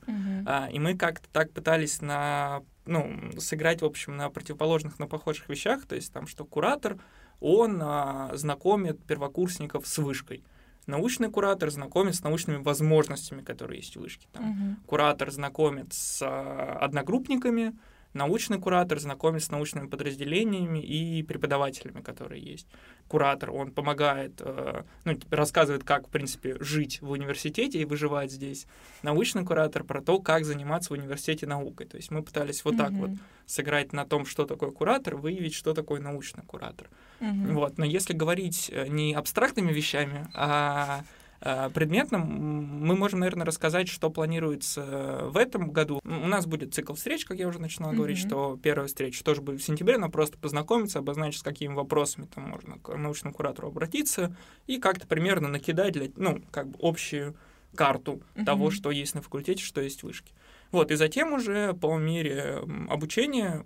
А, 0.48 0.68
И 0.72 0.80
мы 0.80 0.98
как-то 0.98 1.28
так 1.32 1.52
пытались 1.52 2.02
на, 2.02 2.64
ну, 2.86 3.20
сыграть, 3.38 3.82
в 3.82 3.86
общем, 3.86 4.18
на 4.18 4.30
противоположных, 4.30 4.98
но 4.98 5.08
похожих 5.08 5.48
вещах, 5.48 5.86
то 5.86 5.96
есть 5.96 6.12
там, 6.12 6.26
что 6.26 6.44
куратор, 6.44 6.98
он 7.40 7.80
а, 7.82 8.32
знакомит 8.34 9.04
первокурсников 9.04 9.88
с 9.88 9.98
вышкой. 9.98 10.44
Научный 10.88 11.30
куратор 11.30 11.70
знакомит 11.70 12.16
с 12.16 12.24
научными 12.24 12.64
возможностями, 12.64 13.42
которые 13.42 13.80
есть 13.80 13.96
в 13.96 14.00
вышке. 14.00 14.28
Там, 14.34 14.46
Мгм. 14.46 14.76
Куратор 14.86 15.32
знакомит 15.32 15.94
с 15.94 16.22
а, 16.22 16.78
одногруппниками, 16.82 17.78
научный 18.14 18.60
куратор 18.60 19.00
знакомит 19.00 19.44
с 19.44 19.50
научными 19.50 19.88
подразделениями 19.88 20.80
и 20.80 21.24
преподавателями, 21.24 22.02
которые 22.02 22.42
есть. 22.42 22.68
Куратор, 23.08 23.52
он 23.52 23.72
помогает, 23.72 24.34
э, 24.40 24.84
ну, 25.06 25.20
рассказывает, 25.32 25.84
как, 25.84 26.08
в 26.08 26.12
принципе, 26.12 26.58
жить 26.60 27.02
в 27.02 27.12
университете 27.12 27.80
и 27.80 27.86
выживать 27.86 28.32
здесь. 28.32 28.68
Научный 29.04 29.46
куратор 29.46 29.84
про 29.84 30.02
то, 30.02 30.20
как 30.20 30.46
заниматься 30.46 30.90
в 30.90 30.98
университете 30.98 31.48
наукой. 31.48 31.88
То 31.88 31.98
есть 31.98 32.12
мы 32.12 32.24
пытались 32.24 32.64
вот 32.64 32.78
так 32.78 32.92
вот 32.92 33.12
сыграть 33.46 33.94
на 33.94 34.06
том, 34.06 34.26
что 34.26 34.46
такое 34.46 34.72
куратор, 34.72 35.16
выявить, 35.16 35.56
что 35.56 35.74
такое 35.74 36.00
научный 36.00 36.44
куратор. 36.44 36.88
Мгм. 37.20 37.56
Вот. 37.56 37.78
Но 37.78 37.86
если 37.86 38.14
говорить 38.14 38.70
э, 38.72 38.88
не 38.88 39.14
абстрактными 39.14 39.72
вещами, 39.72 40.28
а 40.34 41.04
а, 41.42 41.70
предметно, 41.70 42.18
м, 42.18 42.86
мы 42.86 42.96
можем, 42.96 43.20
наверное, 43.20 43.46
рассказать, 43.46 43.88
что 43.88 44.10
планируется 44.10 44.82
э, 44.82 45.30
в 45.30 45.38
этом 45.38 45.72
году. 45.72 46.00
У 46.04 46.28
нас 46.28 46.46
будет 46.46 46.74
цикл 46.74 46.94
встреч, 46.94 47.26
как 47.26 47.38
я 47.40 47.48
уже 47.48 47.60
начинал 47.60 47.94
говорить, 47.94 48.20
Мгм. 48.20 48.28
что 48.28 48.60
первая 48.62 48.88
встреча 48.88 49.24
тоже 49.24 49.42
будет 49.42 49.62
в 49.62 49.64
сентябре, 49.64 49.98
но 49.98 50.10
просто 50.10 50.38
познакомиться, 50.38 51.00
обозначить, 51.00 51.40
с 51.40 51.44
какими 51.44 51.74
вопросами 51.74 52.26
там 52.34 52.44
можно 52.50 52.78
к 52.80 52.96
научному 52.96 53.34
куратору 53.34 53.70
обратиться 53.70 54.36
и 54.68 54.80
как-то 54.80 55.08
примерно 55.08 55.48
накидать 55.48 55.94
для, 55.94 56.10
ну, 56.16 56.42
как 56.52 56.68
бы 56.68 56.78
общую 56.82 57.36
карту 57.76 58.22
того, 58.46 58.66
Мгм. 58.66 58.72
что 58.74 58.92
есть 58.92 59.16
на 59.16 59.22
факультете, 59.22 59.64
что 59.64 59.80
есть 59.82 60.02
в 60.02 60.04
вышке. 60.06 60.34
Вот, 60.72 60.92
и 60.92 60.96
затем 60.96 61.34
уже 61.34 61.74
по 61.74 61.98
мере 61.98 62.64
обучения 62.90 63.64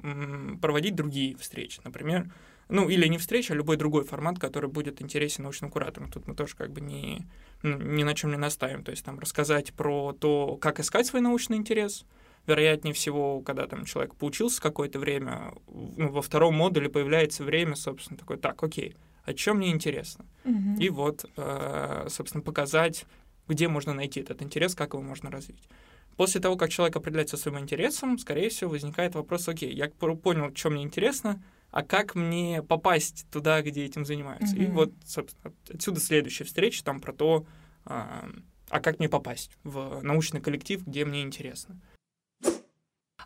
проводить 0.62 0.96
другие 0.96 1.36
встречи. 1.38 1.80
Например, 1.84 2.30
ну, 2.74 2.90
или 2.90 3.06
не 3.06 3.20
встреча, 3.20 3.54
а 3.54 3.56
любой 3.56 3.78
другой 3.78 4.04
формат, 4.04 4.40
который 4.40 4.68
будет 4.68 5.00
интересен 5.00 5.44
научным 5.44 5.70
кураторам. 5.70 6.10
Тут 6.10 6.26
мы 6.26 6.34
тоже 6.34 6.56
как 6.56 6.72
бы 6.72 6.82
не, 6.82 7.28
ну, 7.62 7.78
ни 7.78 8.02
на 8.02 8.16
чем 8.16 8.32
не 8.32 8.38
настаиваем. 8.38 8.84
То 8.84 8.90
есть 8.90 9.06
там 9.06 9.20
рассказать 9.20 9.74
про 9.74 10.12
то, 10.14 10.58
как 10.60 10.80
искать 10.80 11.06
свой 11.06 11.22
научный 11.22 11.58
интерес. 11.58 12.04
Вероятнее 12.48 12.96
всего, 12.96 13.42
когда 13.42 13.68
там 13.68 13.86
человек 13.86 14.16
поучился 14.16 14.60
какое-то 14.60 14.98
время, 14.98 15.54
ну, 15.68 16.10
во 16.10 16.24
втором 16.24 16.56
модуле 16.56 16.90
появляется 16.90 17.44
время, 17.44 17.76
собственно, 17.76 18.18
такой, 18.18 18.38
так, 18.38 18.64
окей, 18.64 18.96
о 19.24 19.36
чем 19.36 19.58
мне 19.58 19.70
интересно? 19.70 20.26
Мгм. 20.44 20.80
И 20.80 20.90
вот, 20.90 21.30
э, 21.38 22.08
собственно, 22.10 22.42
показать, 22.42 23.06
где 23.48 23.68
можно 23.68 23.94
найти 23.94 24.20
этот 24.20 24.42
интерес, 24.42 24.74
как 24.74 24.94
его 24.94 25.04
можно 25.04 25.30
развить. 25.30 25.70
После 26.18 26.42
того, 26.42 26.58
как 26.58 26.72
человек 26.72 26.96
определяется 26.96 27.38
своим 27.38 27.60
интересом, 27.60 28.18
скорее 28.18 28.50
всего, 28.50 28.72
возникает 28.72 29.14
вопрос, 29.14 29.48
окей, 29.48 29.72
я 29.72 29.90
понял, 29.90 30.52
что 30.56 30.72
мне 30.72 30.82
интересно, 30.82 31.40
а 31.74 31.82
как 31.82 32.14
мне 32.14 32.62
попасть 32.62 33.26
туда, 33.32 33.62
где 33.64 33.84
этим 33.84 34.06
занимаются? 34.06 34.56
И 34.56 34.68
Мгм. 34.68 34.76
вот, 34.76 34.92
собственно, 35.06 35.52
отсюда 35.74 36.00
следующая 36.00 36.44
встреча 36.44 36.84
там 36.84 37.02
про 37.02 37.12
то, 37.14 37.48
а, 37.86 38.30
а 38.70 38.80
как 38.80 39.00
мне 39.00 39.10
попасть 39.10 39.50
в 39.64 40.02
научный 40.04 40.40
коллектив, 40.40 40.86
где 40.86 41.04
мне 41.04 41.24
интересно. 41.24 41.76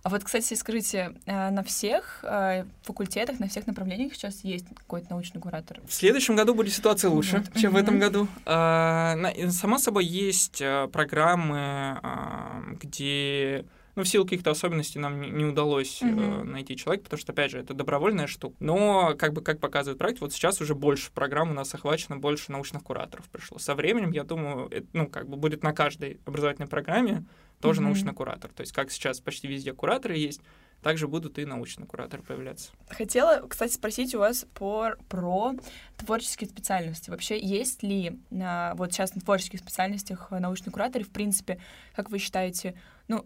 А 0.04 0.10
вот, 0.10 0.24
кстати, 0.24 0.54
скажите, 0.54 1.14
а, 1.26 1.52
на 1.52 1.62
всех 1.64 2.24
э, 2.24 2.64
факультетах, 2.84 3.40
на 3.40 3.50
всех 3.50 3.68
направлениях 3.68 4.14
сейчас 4.14 4.46
есть 4.46 4.66
какой-то 4.74 5.08
научный 5.10 5.42
куратор? 5.42 5.82
В 5.86 5.92
следующем 5.92 6.38
году 6.38 6.54
будет 6.54 6.74
ситуация 6.74 7.10
лучше, 7.10 7.40
Вот. 7.40 7.60
чем 7.60 7.74
в 7.74 7.76
этом 7.76 8.00
году. 8.00 8.30
А, 8.46 9.18
и, 9.36 9.50
Само 9.50 9.78
собой, 9.78 10.06
есть 10.06 10.62
а, 10.62 10.88
программы, 10.88 12.00
а, 12.02 12.62
где, 12.80 13.66
ну, 13.98 14.04
в 14.04 14.08
силу 14.08 14.26
каких-то 14.26 14.52
особенностей 14.52 15.00
нам 15.00 15.20
не- 15.20 15.32
не 15.32 15.44
удалось 15.44 16.04
э, 16.04 16.06
Мгм. 16.06 16.52
найти 16.52 16.78
человека, 16.78 17.06
потому 17.06 17.20
что, 17.20 17.32
опять 17.32 17.50
же, 17.50 17.58
это 17.60 17.74
добровольная 17.74 18.28
штука. 18.28 18.56
Но, 18.60 19.16
как 19.18 19.34
бы, 19.34 19.42
как 19.42 19.60
показывает 19.60 19.98
практика, 19.98 20.24
вот 20.26 20.34
сейчас 20.34 20.62
уже 20.62 20.76
больше 20.76 21.12
программ 21.12 21.50
у 21.50 21.54
нас 21.54 21.74
охвачено, 21.74 22.16
больше 22.18 22.52
научных 22.52 22.84
кураторов 22.84 23.28
пришло. 23.30 23.58
Со 23.58 23.74
временем, 23.74 24.12
я 24.12 24.24
думаю, 24.24 24.68
это, 24.70 24.86
ну, 24.94 25.08
как 25.08 25.28
бы 25.28 25.36
будет 25.36 25.64
на 25.64 25.74
каждой 25.74 26.20
образовательной 26.26 26.68
программе 26.70 27.26
тоже 27.60 27.82
Мгм. 27.82 27.90
научный 27.90 28.14
куратор. 28.14 28.52
То 28.54 28.62
есть, 28.62 28.72
как 28.72 28.92
сейчас 28.92 29.20
почти 29.20 29.48
везде 29.48 29.74
кураторы 29.74 30.16
есть, 30.16 30.42
также 30.84 31.08
будут 31.08 31.40
и 31.40 31.46
научные 31.46 31.88
кураторы 31.88 32.22
появляться. 32.22 32.70
Хотела, 32.90 33.48
кстати, 33.48 33.74
спросить 33.74 34.14
у 34.14 34.20
вас 34.20 34.46
по, 34.54 34.92
про 35.10 35.54
творческие 35.98 36.48
специальности. 36.48 37.10
Вообще, 37.10 37.40
есть 37.40 37.82
ли 37.82 38.20
на, 38.30 38.74
вот 38.76 38.94
сейчас 38.94 39.16
на 39.16 39.22
творческих 39.22 39.60
специальностях 39.60 40.28
э, 40.30 40.38
научные 40.38 40.72
кураторы, 40.72 41.04
в 41.04 41.10
принципе, 41.10 41.60
как 41.96 42.12
вы 42.12 42.20
считаете, 42.20 42.76
ну, 43.08 43.26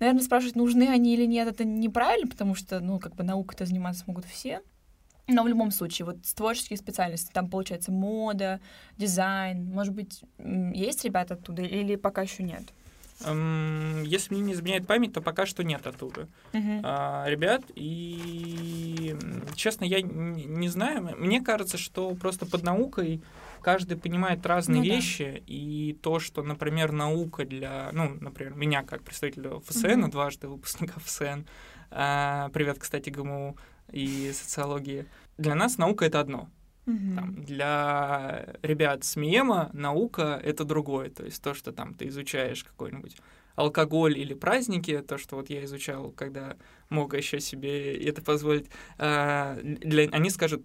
наверное, 0.00 0.22
спрашивать, 0.22 0.56
нужны 0.56 0.88
они 0.88 1.14
или 1.14 1.26
нет, 1.26 1.48
это 1.48 1.64
неправильно, 1.64 2.28
потому 2.28 2.54
что, 2.54 2.80
ну, 2.80 2.98
как 2.98 3.14
бы 3.14 3.24
наукой-то 3.24 3.66
заниматься 3.66 4.04
могут 4.06 4.24
все. 4.24 4.62
Но 5.28 5.42
в 5.42 5.48
любом 5.48 5.70
случае, 5.70 6.06
вот 6.06 6.24
с 6.24 6.32
творческие 6.32 6.78
специальности, 6.78 7.30
там, 7.32 7.50
получается, 7.50 7.92
мода, 7.92 8.60
дизайн, 8.96 9.66
может 9.66 9.94
быть, 9.94 10.22
есть 10.38 11.04
ребята 11.04 11.34
оттуда 11.34 11.62
или 11.62 11.96
пока 11.96 12.22
еще 12.22 12.42
нет? 12.42 12.62
Если 13.20 14.34
мне 14.34 14.42
не 14.42 14.52
изменяет 14.52 14.86
память, 14.86 15.12
то 15.12 15.20
пока 15.20 15.46
что 15.46 15.64
нет 15.64 15.86
оттуда. 15.86 16.28
А, 16.82 17.24
ребят, 17.28 17.62
и 17.74 19.16
честно, 19.54 19.84
я 19.84 20.00
не 20.02 20.68
знаю. 20.68 21.16
Мне 21.18 21.40
кажется, 21.40 21.76
что 21.78 22.14
просто 22.14 22.46
под 22.46 22.62
наукой 22.62 23.20
каждый 23.62 23.96
понимает 23.96 24.46
разные 24.46 24.82
Ну 24.82 24.88
да. 24.88 24.94
вещи, 24.94 25.42
и 25.46 25.98
то, 26.00 26.20
что, 26.20 26.42
например, 26.42 26.92
наука 26.92 27.44
для, 27.44 27.90
ну, 27.92 28.16
например, 28.20 28.54
меня 28.54 28.82
как 28.84 29.02
представителя 29.02 29.58
ФСН, 29.60 30.00
Мгм. 30.02 30.10
дважды 30.10 30.46
выпускника 30.48 31.00
ФСН, 31.00 31.40
а, 31.90 32.50
привет, 32.50 32.78
кстати, 32.78 33.10
ГМУ 33.10 33.56
и 33.90 34.30
социологии, 34.32 35.06
для 35.38 35.54
нас 35.54 35.78
наука 35.78 36.04
это 36.04 36.20
одно. 36.20 36.48
Мгм. 36.88 37.14
Там, 37.16 37.44
для 37.44 38.54
ребят 38.62 39.04
с 39.04 39.16
МИЭМа 39.16 39.70
наука— 39.74 40.40
это 40.44 40.64
другое. 40.64 41.10
То 41.10 41.24
есть 41.24 41.42
то, 41.42 41.52
что 41.52 41.70
там 41.72 41.92
ты 41.94 42.08
изучаешь 42.08 42.64
какой-нибудь 42.64 43.16
алкоголь 43.56 44.16
или 44.18 44.32
праздники, 44.34 44.98
то, 45.06 45.18
что 45.18 45.36
вот 45.36 45.50
я 45.50 45.64
изучал, 45.64 46.12
когда 46.12 46.56
мог 46.88 47.14
еще 47.14 47.40
себе 47.40 47.94
это 48.08 48.22
позволить, 48.22 48.70
а, 48.98 49.58
для, 49.62 50.08
они 50.12 50.30
скажут, 50.30 50.62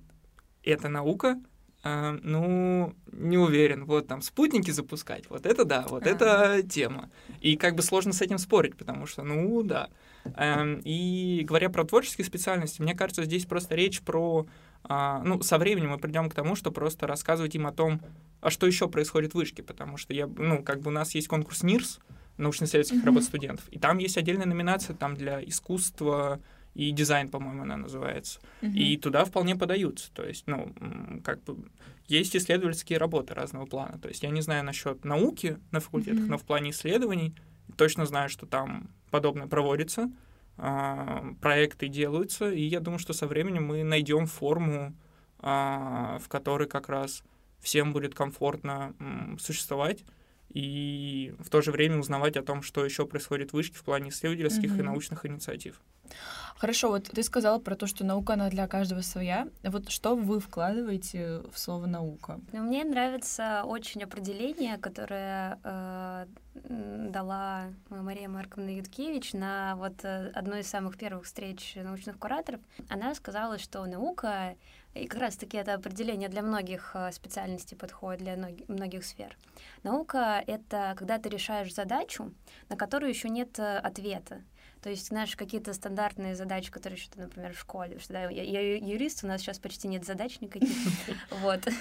это 0.63 0.87
наука, 0.87 1.41
а, 1.83 2.17
ну, 2.23 2.95
не 3.11 3.37
уверен, 3.37 3.83
вот 3.83 4.07
там 4.07 4.21
спутники 4.21 4.71
запускать, 4.71 5.29
вот 5.29 5.45
это 5.45 5.65
да, 5.65 5.85
вот 5.89 6.07
А. 6.07 6.09
это 6.09 6.63
тема. 6.65 7.09
И 7.41 7.57
как 7.57 7.75
бы 7.75 7.81
сложно 7.81 8.13
с 8.13 8.21
этим 8.21 8.37
спорить, 8.37 8.77
потому 8.77 9.07
что, 9.07 9.23
ну, 9.23 9.61
да. 9.63 9.89
Эм, 10.37 10.79
И 10.85 11.43
говоря 11.43 11.69
про 11.69 11.83
творческие 11.83 12.23
специальности, 12.23 12.81
мне 12.81 12.95
кажется, 12.95 13.25
здесь 13.25 13.45
просто 13.45 13.75
речь 13.75 14.01
про 14.01 14.45
ну, 14.89 15.41
со 15.41 15.57
временем 15.57 15.91
мы 15.91 15.97
придем 15.97 16.29
к 16.29 16.33
тому, 16.33 16.55
что 16.55 16.71
просто 16.71 17.07
рассказывать 17.07 17.55
им 17.55 17.67
о 17.67 17.71
том, 17.71 18.01
а 18.41 18.49
что 18.49 18.67
еще 18.67 18.89
происходит 18.89 19.31
в 19.31 19.35
вышке, 19.35 19.63
потому 19.63 19.97
что 19.97 20.13
я, 20.13 20.27
ну, 20.27 20.63
как 20.63 20.81
бы 20.81 20.89
у 20.89 20.93
нас 20.93 21.15
есть 21.15 21.27
конкурс 21.27 21.63
НИРС, 21.63 21.99
научно-исследовательских 22.37 22.97
Мгм. 22.97 23.05
работ 23.05 23.23
студентов, 23.23 23.67
и 23.69 23.79
там 23.79 23.99
есть 23.99 24.17
отдельная 24.17 24.47
номинация 24.47 24.95
там 24.95 25.15
для 25.15 25.43
искусства 25.43 26.41
и 26.73 26.89
дизайн, 26.91 27.29
по-моему, 27.29 27.61
она 27.61 27.77
называется. 27.77 28.39
Мгм. 28.61 28.73
И 28.73 28.97
туда 28.97 29.25
вполне 29.25 29.55
подаются. 29.55 30.11
То 30.11 30.25
есть, 30.25 30.47
ну, 30.47 30.73
как 31.23 31.43
бы 31.43 31.69
есть 32.07 32.35
исследовательские 32.35 32.97
работы 32.97 33.35
разного 33.35 33.67
плана. 33.67 33.99
То 33.99 34.07
есть 34.09 34.23
я 34.23 34.31
не 34.31 34.41
знаю 34.41 34.65
насчет 34.65 35.05
науки 35.05 35.59
на 35.71 35.79
факультетах, 35.79 36.21
Мгм. 36.21 36.31
но 36.31 36.37
в 36.39 36.43
плане 36.43 36.71
исследований 36.71 37.35
точно 37.77 38.05
знаю, 38.07 38.29
что 38.29 38.47
там 38.47 38.89
подобное 39.11 39.45
проводится, 39.47 40.01
а, 40.03 40.09
проекты 40.55 41.87
делаются, 41.87 42.51
и 42.51 42.61
я 42.61 42.79
думаю, 42.79 42.99
что 42.99 43.13
со 43.13 43.27
временем 43.27 43.65
мы 43.65 43.83
найдем 43.83 44.27
форму, 44.27 44.93
а, 45.39 46.19
в 46.19 46.27
которой 46.29 46.67
как 46.67 46.89
раз 46.89 47.23
всем 47.59 47.93
будет 47.93 48.13
комфортно 48.15 48.93
существовать 49.39 50.03
и 50.49 51.33
в 51.39 51.49
то 51.49 51.61
же 51.61 51.71
время 51.71 51.97
узнавать 51.97 52.37
о 52.37 52.43
том, 52.43 52.61
что 52.61 52.85
еще 52.85 53.05
происходит 53.07 53.49
в 53.51 53.53
вышке 53.53 53.75
в 53.77 53.83
плане 53.83 54.09
исследовательских 54.09 54.71
и 54.71 54.81
Мгм. 54.81 54.85
научных 54.85 55.25
инициатив. 55.25 55.81
Хорошо, 56.57 56.89
вот 56.89 57.05
ты 57.05 57.23
сказала 57.23 57.59
про 57.59 57.75
то, 57.75 57.87
что 57.87 58.05
наука, 58.05 58.33
она 58.33 58.49
для 58.49 58.67
каждого 58.67 59.01
своя. 59.01 59.47
Вот 59.63 59.89
что 59.89 60.15
вы 60.15 60.39
вкладываете 60.39 61.41
в 61.51 61.59
слово 61.59 61.87
«наука»? 61.87 62.39
Но 62.53 62.61
мне 62.61 62.85
нравится 62.85 63.63
очень 63.65 64.03
определение, 64.03 64.77
которое 64.77 65.59
э, 65.63 66.25
дала 66.53 67.63
Мария 67.89 68.29
Марковна 68.29 68.69
Юткевич 68.69 69.33
на 69.33 69.75
вот 69.75 70.05
э, 70.05 70.29
одной 70.33 70.61
из 70.61 70.67
самых 70.67 70.97
первых 70.97 71.25
встреч 71.25 71.75
научных 71.75 72.17
кураторов. 72.17 72.61
Она 72.89 73.13
сказала, 73.15 73.57
что 73.57 73.85
наука, 73.85 74.55
и 74.93 75.07
как 75.07 75.19
раз-таки 75.19 75.57
это 75.57 75.73
определение 75.73 76.29
для 76.29 76.43
многих 76.43 76.91
э, 76.93 77.11
специальностей 77.11 77.75
подходит, 77.75 78.21
для 78.21 78.35
многих, 78.37 78.69
многих 78.69 79.03
сфер. 79.05 79.35
Наука— 79.83 80.43
это 80.47 80.93
когда 80.95 81.17
ты 81.17 81.29
решаешь 81.29 81.73
задачу, 81.73 82.31
на 82.69 82.77
которую 82.77 83.09
еще 83.09 83.29
нет 83.29 83.57
э, 83.59 83.77
ответа. 83.79 84.41
То 84.83 84.89
есть, 84.89 85.07
знаешь, 85.07 85.37
какие-то 85.37 85.71
стандартные 85.73 86.35
задачи, 86.35 86.69
которые 86.69 86.99
еще, 86.99 87.09
например, 87.15 87.53
в 87.53 87.59
школе, 87.59 87.99
что 87.99 88.11
да, 88.11 88.29
я, 88.29 88.43
я 88.43 88.75
юрист, 88.75 89.23
у 89.23 89.27
нас 89.27 89.39
сейчас 89.39 89.57
почти 89.57 89.87
нет 89.87 90.05
задач 90.05 90.41
никаких. 90.41 90.69
Вот. 91.41 91.61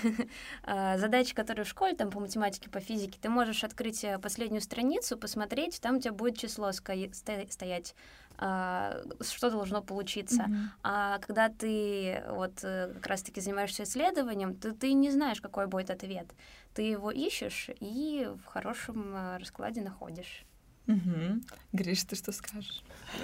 А, 0.65 0.97
задачи, 0.99 1.35
которые 1.35 1.65
в 1.65 1.69
школе, 1.69 1.97
там, 1.97 2.11
по 2.11 2.21
математике, 2.21 2.71
по 2.71 2.81
физике, 2.81 3.19
ты 3.21 3.29
можешь 3.29 3.65
открыть 3.65 4.05
э, 4.05 4.19
последнюю 4.19 4.61
страницу, 4.61 5.17
посмотреть, 5.17 5.81
там 5.81 5.97
у 5.97 6.01
тебя 6.01 6.13
будет 6.13 6.39
число 6.39 6.71
стоять 6.73 7.95
а, 8.39 9.03
что 9.21 9.51
должно 9.51 9.83
получиться. 9.83 10.43
Mm-hmm. 10.43 10.67
А 10.83 11.19
когда 11.19 11.49
ты 11.49 12.23
вот 12.29 12.63
э, 12.63 12.93
как 12.95 13.07
раз-таки 13.07 13.41
занимаешься 13.41 13.83
исследованием, 13.83 14.55
ты, 14.55 14.73
ты 14.73 14.93
не 14.93 15.11
знаешь, 15.11 15.41
какой 15.41 15.67
будет 15.67 15.91
ответ. 15.91 16.33
Ты 16.75 16.83
его 16.83 17.11
ищешь 17.11 17.71
и 17.81 18.29
в 18.43 18.47
хорошем 18.47 19.15
э, 19.15 19.39
раскладе 19.39 19.81
находишь. 19.81 20.45
Угу. 20.87 21.43
Гриш, 21.73 22.05
ты 22.05 22.17
что 22.17 22.33
скажешь? 22.33 22.83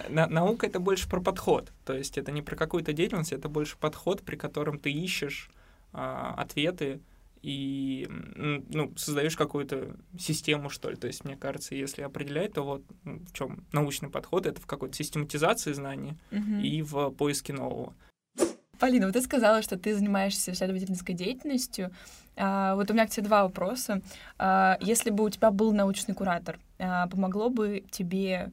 На 0.09 0.27
наука 0.27 0.67
это 0.67 0.81
больше 0.81 1.09
про 1.09 1.21
подход. 1.21 1.73
То 1.85 1.95
есть 1.95 2.19
это 2.19 2.31
не 2.33 2.43
про 2.43 2.57
какую-то 2.57 2.93
деятельность, 2.93 3.33
это 3.33 3.49
больше 3.49 3.77
подход, 3.79 4.23
при 4.23 4.37
котором 4.37 4.79
ты 4.79 4.93
ищешь 4.93 5.51
а, 5.93 6.35
ответы 6.35 7.01
и 7.43 8.07
ну, 8.09 8.93
создаешь 8.97 9.37
какую-то 9.37 9.97
систему, 10.19 10.71
что 10.71 10.91
ли. 10.91 10.97
То 10.97 11.07
есть, 11.07 11.25
мне 11.25 11.37
кажется, 11.37 11.75
если 11.75 12.03
определять, 12.03 12.55
то 12.55 12.63
вот 12.63 12.85
в 13.05 13.33
чем 13.33 13.65
научный 13.73 14.11
подход, 14.11 14.47
это 14.47 14.61
в 14.61 14.67
какой-то 14.67 14.97
систематизации 14.97 15.73
знаний 15.73 16.15
угу. 16.31 16.61
и 16.63 16.83
в 16.83 17.11
поиске 17.11 17.53
нового. 17.53 17.95
Полина, 18.79 19.07
вот 19.07 19.15
ты 19.15 19.23
сказала, 19.23 19.63
что 19.63 19.77
ты 19.77 19.95
занимаешься 19.95 20.53
исследовательской 20.53 21.15
деятельностью. 21.15 21.93
А, 22.37 22.75
вот 22.77 22.91
у 22.91 22.95
меня 22.95 23.07
к 23.07 23.11
тебе 23.11 23.27
два 23.27 23.43
вопроса. 23.43 24.01
А, 24.39 24.79
если 24.81 25.11
бы 25.11 25.25
у 25.25 25.31
тебя 25.31 25.51
был 25.51 25.73
научный 25.73 26.15
куратор, 26.15 26.59
а, 26.79 27.07
помогло 27.09 27.51
бы 27.51 27.85
тебе 27.91 28.53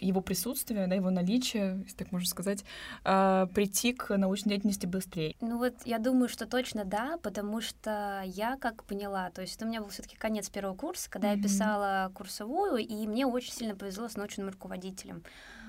его 0.00 0.20
присутствие, 0.20 0.86
да, 0.86 0.94
его 0.94 1.10
наличие, 1.10 1.80
если 1.84 1.96
так 1.96 2.12
можно 2.12 2.28
сказать, 2.28 2.64
э, 3.04 3.46
прийти 3.54 3.92
к 3.92 4.16
научной 4.16 4.50
деятельности 4.50 4.86
быстрее? 4.86 5.34
Ну 5.40 5.58
вот 5.58 5.74
я 5.84 5.98
думаю, 5.98 6.28
что 6.28 6.46
точно 6.46 6.84
да, 6.84 7.16
потому 7.22 7.60
что 7.60 8.22
я 8.24 8.56
как 8.58 8.84
поняла, 8.84 9.30
то 9.30 9.42
есть 9.42 9.60
у 9.62 9.66
меня 9.66 9.80
был 9.80 9.88
все-таки 9.88 10.16
конец 10.16 10.48
первого 10.50 10.76
курса, 10.76 11.10
когда 11.10 11.32
mm-hmm. 11.32 11.36
я 11.36 11.42
писала 11.42 12.12
курсовую, 12.14 12.76
и 12.78 13.06
мне 13.06 13.26
очень 13.26 13.52
сильно 13.52 13.74
повезло 13.74 14.08
с 14.08 14.16
научным 14.16 14.48
руководителем 14.48 15.22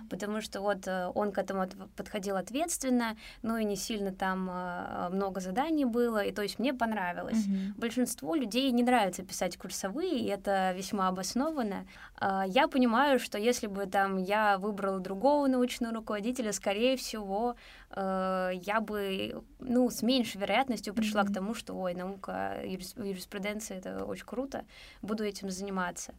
потому 0.09 0.41
что 0.41 0.61
вот 0.61 0.87
э, 0.87 1.11
он 1.15 1.31
к 1.31 1.37
этому 1.37 1.67
подходил 1.95 2.35
ответственно, 2.35 3.17
ну 3.41 3.57
и 3.57 3.63
не 3.63 3.75
сильно 3.75 4.11
там 4.11 4.49
э, 4.51 5.09
много 5.09 5.41
заданий 5.41 5.85
было, 5.85 6.23
и 6.23 6.31
то 6.31 6.41
есть 6.41 6.59
мне 6.59 6.73
понравилось. 6.73 7.45
Mm-hmm. 7.45 7.73
Большинству 7.77 8.35
людей 8.35 8.71
не 8.71 8.83
нравится 8.83 9.23
писать 9.23 9.57
курсовые, 9.57 10.19
и 10.19 10.25
это 10.25 10.73
весьма 10.73 11.07
обоснованно. 11.07 11.85
А, 12.15 12.45
я 12.47 12.67
понимаю, 12.67 13.19
что 13.19 13.37
если 13.37 13.67
бы 13.67 13.85
там 13.85 14.17
я 14.17 14.57
выбрала 14.57 14.99
другого 14.99 15.47
научного 15.47 15.93
руководителя, 15.93 16.51
скорее 16.53 16.97
всего, 16.97 17.55
э, 17.91 18.51
я 18.53 18.81
бы, 18.81 19.43
ну, 19.59 19.89
с 19.89 20.01
меньшей 20.01 20.41
вероятностью 20.41 20.93
пришла 20.93 21.21
mm-hmm. 21.21 21.31
к 21.31 21.33
тому, 21.33 21.53
что, 21.53 21.73
ой, 21.73 21.93
наука, 21.93 22.61
юриспруденция— 22.63 23.77
это 23.79 24.05
очень 24.05 24.25
круто, 24.25 24.65
буду 25.01 25.23
этим 25.23 25.49
заниматься. 25.49 26.13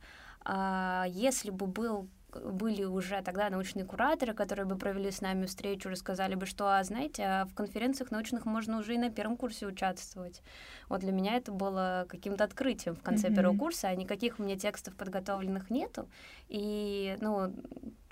А 0.45 1.05
если 1.09 1.51
бы 1.51 1.67
был 1.67 2.09
были 2.33 2.85
уже 2.85 3.23
тогда 3.23 3.51
научные 3.51 3.85
кураторы, 3.85 4.35
которые 4.35 4.67
бы 4.67 4.77
провели 4.77 5.11
с 5.11 5.21
нами 5.21 5.47
встречу, 5.47 5.89
рассказали 5.89 6.35
бы, 6.35 6.47
что, 6.47 6.77
а 6.77 6.83
знаете, 6.85 7.25
а 7.25 7.45
в 7.47 7.55
конференциях 7.55 8.11
научных 8.11 8.45
можно 8.45 8.79
уже 8.79 8.95
и 8.95 8.99
на 8.99 9.11
первом 9.11 9.37
курсе 9.37 9.67
участвовать. 9.67 10.43
Вот 10.89 11.01
для 11.01 11.13
меня 11.13 11.37
это 11.37 11.53
было 11.53 12.07
каким-то 12.09 12.45
открытием 12.45 12.97
в 12.97 13.03
конце 13.03 13.29
mm-hmm. 13.29 13.35
первого 13.35 13.57
курса, 13.57 13.89
а 13.89 13.95
никаких 13.95 14.39
у 14.39 14.43
меня 14.43 14.57
текстов 14.57 14.95
подготовленных 14.95 15.71
нету. 15.71 16.09
И, 16.49 17.17
ну, 17.21 17.53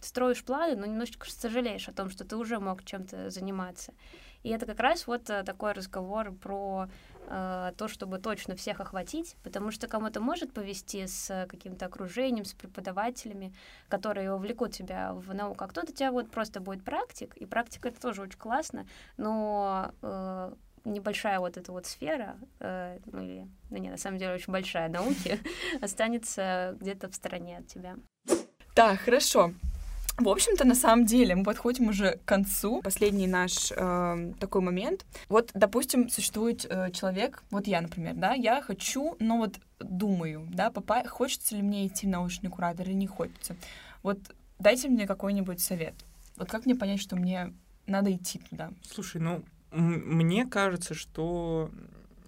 строишь 0.00 0.44
планы, 0.44 0.76
но 0.76 0.86
немножечко 0.86 1.30
сожалеешь 1.30 1.88
о 1.88 1.92
том, 1.92 2.10
что 2.10 2.24
ты 2.24 2.36
уже 2.36 2.58
мог 2.58 2.84
чем-то 2.84 3.30
заниматься. 3.30 3.92
И 4.42 4.50
это 4.50 4.66
как 4.66 4.78
раз 4.80 5.06
вот 5.06 5.28
э, 5.30 5.42
такой 5.42 5.72
разговор 5.72 6.32
про 6.32 6.88
э, 7.28 7.72
то, 7.76 7.88
чтобы 7.88 8.18
точно 8.18 8.56
всех 8.56 8.80
охватить, 8.80 9.36
потому 9.42 9.70
что 9.70 9.86
кому-то 9.86 10.20
может 10.20 10.52
повести 10.52 11.06
с 11.06 11.46
каким-то 11.48 11.86
окружением, 11.86 12.44
с 12.44 12.54
преподавателями, 12.54 13.52
которые 13.88 14.32
вовлекут 14.32 14.72
тебя 14.72 15.12
в 15.12 15.34
науку, 15.34 15.64
а 15.64 15.68
кто-то 15.68 15.92
тебя 15.92 16.10
вот 16.10 16.30
просто 16.30 16.60
будет 16.60 16.84
практик, 16.84 17.36
и 17.36 17.46
практика 17.46 17.88
это 17.88 18.00
тоже 18.00 18.22
очень 18.22 18.38
классно, 18.38 18.86
но 19.16 19.92
э, 20.02 20.54
небольшая 20.84 21.38
вот 21.40 21.56
эта 21.56 21.70
вот 21.72 21.86
сфера, 21.86 22.36
э, 22.60 22.98
ну 23.06 23.22
или, 23.22 23.48
ну 23.70 23.76
нет, 23.76 23.92
на 23.92 23.98
самом 23.98 24.18
деле 24.18 24.34
очень 24.34 24.52
большая 24.52 24.88
науки, 24.88 25.38
останется 25.80 26.76
где-то 26.80 27.08
в 27.08 27.14
стороне 27.14 27.58
от 27.58 27.66
тебя. 27.66 27.96
Так, 28.74 29.00
хорошо. 29.00 29.52
В 30.18 30.28
общем-то, 30.28 30.64
на 30.66 30.74
самом 30.74 31.06
деле, 31.06 31.36
мы 31.36 31.44
подходим 31.44 31.88
уже 31.88 32.16
к 32.16 32.24
концу. 32.24 32.82
Последний 32.82 33.28
наш 33.28 33.70
э, 33.70 34.32
такой 34.40 34.62
момент. 34.62 35.06
Вот, 35.28 35.50
допустим, 35.54 36.08
существует 36.08 36.66
э, 36.68 36.90
человек, 36.90 37.44
вот 37.52 37.68
я, 37.68 37.80
например, 37.80 38.14
да, 38.14 38.34
я 38.34 38.60
хочу, 38.60 39.16
но 39.20 39.38
вот 39.38 39.60
думаю, 39.78 40.44
да, 40.50 40.70
папа, 40.70 41.08
хочется 41.08 41.54
ли 41.54 41.62
мне 41.62 41.86
идти 41.86 42.08
в 42.08 42.10
научный 42.10 42.50
куратор 42.50 42.88
или 42.88 42.94
не 42.94 43.06
хочется. 43.06 43.54
Вот 44.02 44.18
дайте 44.58 44.88
мне 44.88 45.06
какой-нибудь 45.06 45.60
совет. 45.60 45.94
Вот 46.36 46.50
как 46.50 46.66
мне 46.66 46.74
понять, 46.74 47.00
что 47.00 47.14
мне 47.14 47.54
надо 47.86 48.12
идти 48.12 48.40
туда? 48.50 48.70
Слушай, 48.82 49.20
ну, 49.20 49.44
мне 49.70 50.46
кажется, 50.46 50.94
что 50.94 51.70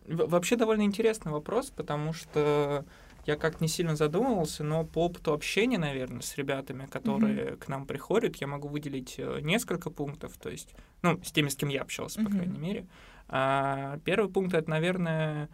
вообще 0.07 0.55
довольно 0.55 0.83
интересный 0.83 1.33
вопрос, 1.33 1.71
потому 1.71 2.13
что 2.13 2.85
я 3.27 3.37
как 3.37 3.61
не 3.61 3.69
сильно 3.69 3.97
задумывался, 3.97 4.65
но 4.65 4.85
по 4.85 5.07
опыту 5.07 5.33
общения, 5.33 5.79
наверное, 5.79 6.23
с 6.23 6.37
ребятами, 6.37 6.87
которые 6.87 7.45
mm-hmm. 7.45 7.57
к 7.57 7.69
нам 7.69 7.87
приходят, 7.87 8.37
я 8.37 8.47
могу 8.47 8.69
выделить 8.69 9.17
э, 9.19 9.41
несколько 9.41 9.91
пунктов, 9.91 10.37
то 10.39 10.49
есть, 10.49 10.75
ну, 11.03 11.21
с 11.23 11.33
теми, 11.33 11.49
с 11.49 11.57
кем 11.57 11.69
я 11.69 11.83
общался, 11.83 12.21
mm-hmm. 12.21 12.25
по 12.25 12.31
крайней 12.31 12.59
мере. 12.59 12.87
А, 13.29 13.99
первый 14.05 14.31
пункт 14.31 14.55
это, 14.55 14.69
наверное, 14.69 15.49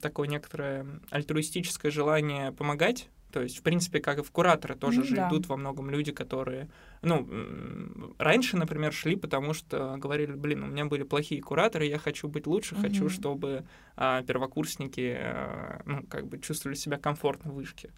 такое 0.00 0.28
некоторое 0.28 0.86
альтруистическое 1.10 1.90
желание 1.90 2.52
помогать 2.52 3.08
то 3.32 3.42
есть, 3.42 3.58
в 3.58 3.62
принципе, 3.62 4.00
как 4.00 4.18
и 4.18 4.22
в 4.22 4.30
кураторы 4.30 4.74
тоже 4.74 5.02
mm, 5.02 5.04
же 5.04 5.16
да. 5.16 5.28
идут 5.28 5.46
во 5.48 5.56
многом 5.56 5.90
люди, 5.90 6.12
которые, 6.12 6.68
ну, 7.02 8.14
раньше, 8.18 8.56
например, 8.56 8.92
шли, 8.92 9.16
потому 9.16 9.54
что 9.54 9.96
говорили, 9.98 10.32
блин, 10.32 10.64
у 10.64 10.66
меня 10.66 10.84
были 10.84 11.02
плохие 11.02 11.40
кураторы, 11.40 11.86
я 11.86 11.98
хочу 11.98 12.28
быть 12.28 12.46
лучше, 12.46 12.74
mm-hmm. 12.74 12.80
хочу, 12.80 13.08
чтобы 13.08 13.64
а, 13.96 14.22
первокурсники, 14.22 15.16
а, 15.18 15.82
ну, 15.86 16.02
как 16.04 16.26
бы 16.26 16.38
чувствовали 16.38 16.76
себя 16.76 16.98
комфортно 16.98 17.50
в 17.50 17.54
вышке. 17.54 17.90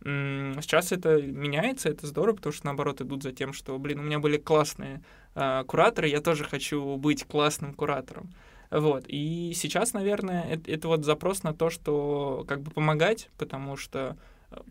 Сейчас 0.00 0.92
это 0.92 1.20
меняется, 1.20 1.88
это 1.88 2.06
здорово, 2.06 2.36
потому 2.36 2.52
что 2.52 2.66
наоборот 2.66 3.00
идут 3.00 3.24
за 3.24 3.32
тем, 3.32 3.52
что, 3.52 3.76
блин, 3.78 3.98
у 3.98 4.02
меня 4.04 4.20
были 4.20 4.36
классные 4.36 5.02
а, 5.34 5.64
кураторы, 5.64 6.08
я 6.08 6.20
тоже 6.20 6.44
хочу 6.44 6.96
быть 6.96 7.24
классным 7.24 7.74
куратором. 7.74 8.30
Вот. 8.70 9.04
И 9.08 9.52
сейчас, 9.54 9.94
наверное, 9.94 10.44
это, 10.44 10.70
это 10.70 10.88
вот 10.88 11.04
запрос 11.04 11.42
на 11.42 11.54
то, 11.54 11.70
что 11.70 12.44
как 12.46 12.60
бы 12.62 12.70
помогать, 12.70 13.30
потому 13.38 13.76
что 13.76 14.16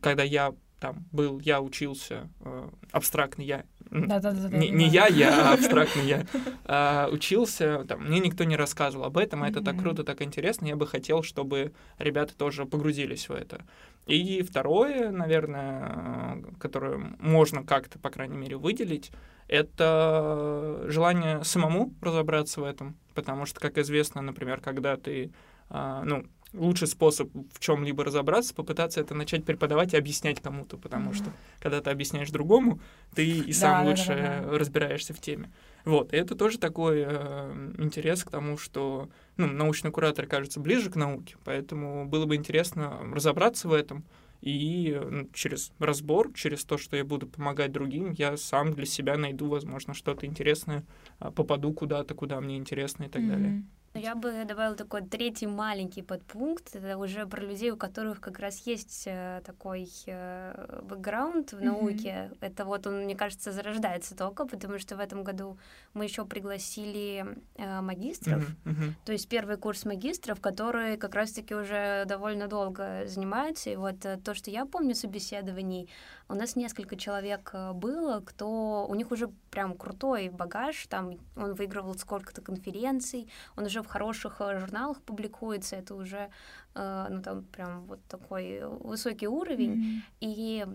когда 0.01 0.23
я 0.23 0.53
там 0.79 1.05
был, 1.11 1.39
я 1.39 1.61
учился, 1.61 2.29
э, 2.41 2.69
абстрактный 2.91 3.45
я, 3.45 3.65
да, 3.89 4.19
да, 4.19 4.31
да, 4.31 4.49
не, 4.49 4.69
не 4.69 4.87
я, 4.87 5.07
я, 5.07 5.49
а 5.49 5.53
абстрактный 5.55 6.05
я, 6.05 6.25
э, 6.65 7.09
учился, 7.11 7.83
там, 7.85 8.05
мне 8.05 8.19
никто 8.19 8.43
не 8.43 8.55
рассказывал 8.55 9.05
об 9.05 9.17
этом, 9.17 9.43
а 9.43 9.49
это 9.49 9.61
так 9.61 9.79
круто, 9.79 10.03
так 10.03 10.21
интересно, 10.21 10.67
я 10.67 10.75
бы 10.75 10.85
хотел, 10.85 11.23
чтобы 11.23 11.73
ребята 11.97 12.35
тоже 12.37 12.65
погрузились 12.65 13.29
в 13.29 13.33
это. 13.33 13.65
И 14.05 14.41
второе, 14.41 15.09
наверное, 15.11 16.43
которое 16.59 16.97
можно 17.19 17.63
как-то, 17.63 17.99
по 17.99 18.09
крайней 18.09 18.37
мере, 18.37 18.57
выделить, 18.57 19.11
это 19.47 20.83
желание 20.87 21.43
самому 21.43 21.93
разобраться 22.01 22.61
в 22.61 22.63
этом, 22.63 22.97
потому 23.15 23.45
что, 23.45 23.59
как 23.59 23.77
известно, 23.77 24.21
например, 24.21 24.61
когда 24.61 24.97
ты, 24.97 25.31
э, 25.69 26.01
ну, 26.03 26.25
лучший 26.53 26.87
способ 26.87 27.29
в 27.53 27.59
чем-либо 27.59 28.03
разобраться, 28.03 28.53
попытаться 28.53 28.99
это 28.99 29.13
начать 29.13 29.45
преподавать 29.45 29.93
и 29.93 29.97
объяснять 29.97 30.41
кому-то, 30.41 30.77
потому 30.77 31.11
mm-hmm. 31.11 31.15
что 31.15 31.33
когда 31.59 31.81
ты 31.81 31.89
объясняешь 31.89 32.29
другому, 32.29 32.79
ты 33.13 33.25
и 33.25 33.53
сам 33.53 33.83
да, 33.83 33.89
лучше 33.89 34.07
да, 34.07 34.15
да, 34.15 34.51
да. 34.51 34.57
разбираешься 34.57 35.13
в 35.13 35.19
теме. 35.19 35.51
Вот, 35.85 36.13
и 36.13 36.17
это 36.17 36.35
тоже 36.35 36.57
такой 36.57 37.03
э, 37.05 37.73
интерес 37.77 38.23
к 38.23 38.31
тому, 38.31 38.57
что 38.57 39.09
ну, 39.37 39.47
научный 39.47 39.91
куратор 39.91 40.25
кажется 40.25 40.59
ближе 40.59 40.89
к 40.89 40.95
науке, 40.95 41.35
поэтому 41.43 42.05
было 42.05 42.25
бы 42.25 42.35
интересно 42.35 42.99
разобраться 43.13 43.67
в 43.67 43.73
этом, 43.73 44.03
и 44.41 44.99
ну, 45.09 45.29
через 45.33 45.71
разбор, 45.79 46.31
через 46.33 46.63
то, 46.63 46.77
что 46.77 46.95
я 46.95 47.03
буду 47.03 47.27
помогать 47.27 47.71
другим, 47.71 48.11
я 48.11 48.37
сам 48.37 48.73
для 48.73 48.85
себя 48.85 49.17
найду, 49.17 49.47
возможно, 49.47 49.93
что-то 49.93 50.25
интересное, 50.25 50.85
а, 51.19 51.31
попаду 51.31 51.73
куда-то, 51.73 52.13
куда 52.13 52.39
мне 52.39 52.57
интересно 52.57 53.05
и 53.05 53.09
так 53.09 53.21
mm-hmm. 53.21 53.29
далее. 53.29 53.63
Я 53.97 54.15
бы 54.15 54.45
добавила 54.45 54.75
такой 54.75 55.01
третий 55.03 55.47
маленький 55.47 56.01
подпункт. 56.01 56.75
Это 56.75 56.97
уже 56.97 57.25
про 57.25 57.41
людей, 57.41 57.71
у 57.71 57.77
которых 57.77 58.19
как 58.21 58.39
раз 58.39 58.65
есть 58.65 59.03
э, 59.05 59.41
такой 59.45 59.89
э, 60.05 60.81
бэкграунд 60.83 61.53
в 61.53 61.61
науке. 61.61 62.29
Mm-hmm. 62.31 62.37
Это 62.41 62.65
вот 62.65 62.87
он, 62.87 63.03
мне 63.03 63.15
кажется, 63.15 63.51
зарождается 63.51 64.15
только, 64.15 64.45
потому 64.45 64.79
что 64.79 64.95
в 64.95 64.99
этом 64.99 65.23
году 65.23 65.57
мы 65.93 66.05
еще 66.05 66.25
пригласили 66.25 67.25
э, 67.55 67.81
магистров. 67.81 68.43
Mm-hmm. 68.43 68.71
Mm-hmm. 68.71 68.91
То 69.05 69.11
есть 69.11 69.27
первый 69.27 69.57
курс 69.57 69.85
магистров, 69.85 70.39
которые 70.41 70.97
как 70.97 71.15
раз-таки 71.15 71.55
уже 71.55 72.05
довольно 72.05 72.47
долго 72.47 73.03
занимаются. 73.07 73.69
И 73.69 73.75
вот 73.75 73.99
то, 73.99 74.33
что 74.33 74.51
я 74.51 74.65
помню 74.65 74.95
собеседований, 74.95 75.89
у 76.29 76.33
нас 76.33 76.55
несколько 76.55 76.95
человек 76.95 77.51
э, 77.53 77.73
было, 77.73 78.21
кто 78.21 78.85
у 78.87 78.95
них 78.95 79.11
уже 79.11 79.29
прям 79.51 79.75
крутой 79.75 80.29
багаж, 80.29 80.87
там 80.87 81.17
он 81.35 81.53
выигрывал 81.53 81.95
сколько-то 81.95 82.41
конференций, 82.41 83.29
он 83.55 83.65
уже 83.65 83.81
в 83.81 83.87
хороших 83.87 84.41
э, 84.41 84.59
журналах 84.59 85.01
публикуется, 85.01 85.75
это 85.75 85.95
уже 85.95 86.29
э, 86.75 87.07
ну 87.09 87.21
там 87.21 87.43
прям 87.43 87.85
вот 87.85 87.99
такой 88.07 88.61
высокий 88.65 89.27
уровень 89.27 89.73
mm-hmm. 89.73 90.01
и 90.19 90.65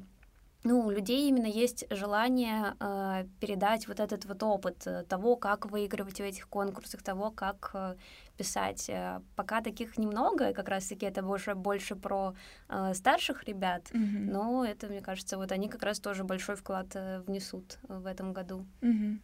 ну, 0.64 0.86
у 0.86 0.90
людей 0.90 1.28
именно 1.28 1.46
есть 1.46 1.84
желание 1.90 2.76
э, 2.78 3.24
передать 3.40 3.88
вот 3.88 3.98
этот 3.98 4.24
вот 4.26 4.42
опыт 4.42 4.86
э, 4.86 5.02
того, 5.08 5.36
как 5.36 5.66
выигрывать 5.66 6.18
в 6.18 6.22
этих 6.22 6.48
конкурсах, 6.48 7.02
того, 7.02 7.30
как 7.30 7.70
э, 7.74 7.96
писать. 8.36 8.88
Э, 8.88 9.20
пока 9.34 9.60
таких 9.60 9.98
немного, 9.98 10.52
как 10.52 10.68
раз-таки 10.68 11.06
это 11.06 11.22
больше, 11.22 11.54
больше 11.54 11.96
про 11.96 12.34
э, 12.68 12.94
старших 12.94 13.44
ребят, 13.44 13.90
mm-hmm. 13.90 14.30
но 14.30 14.64
это, 14.64 14.86
мне 14.86 15.00
кажется, 15.00 15.36
вот 15.36 15.50
они 15.50 15.68
как 15.68 15.82
раз 15.82 15.98
тоже 15.98 16.22
большой 16.22 16.54
вклад 16.54 16.94
э, 16.94 17.20
внесут 17.26 17.78
в 17.88 18.06
этом 18.06 18.32
году. 18.32 18.64
Mm-hmm 18.82 19.18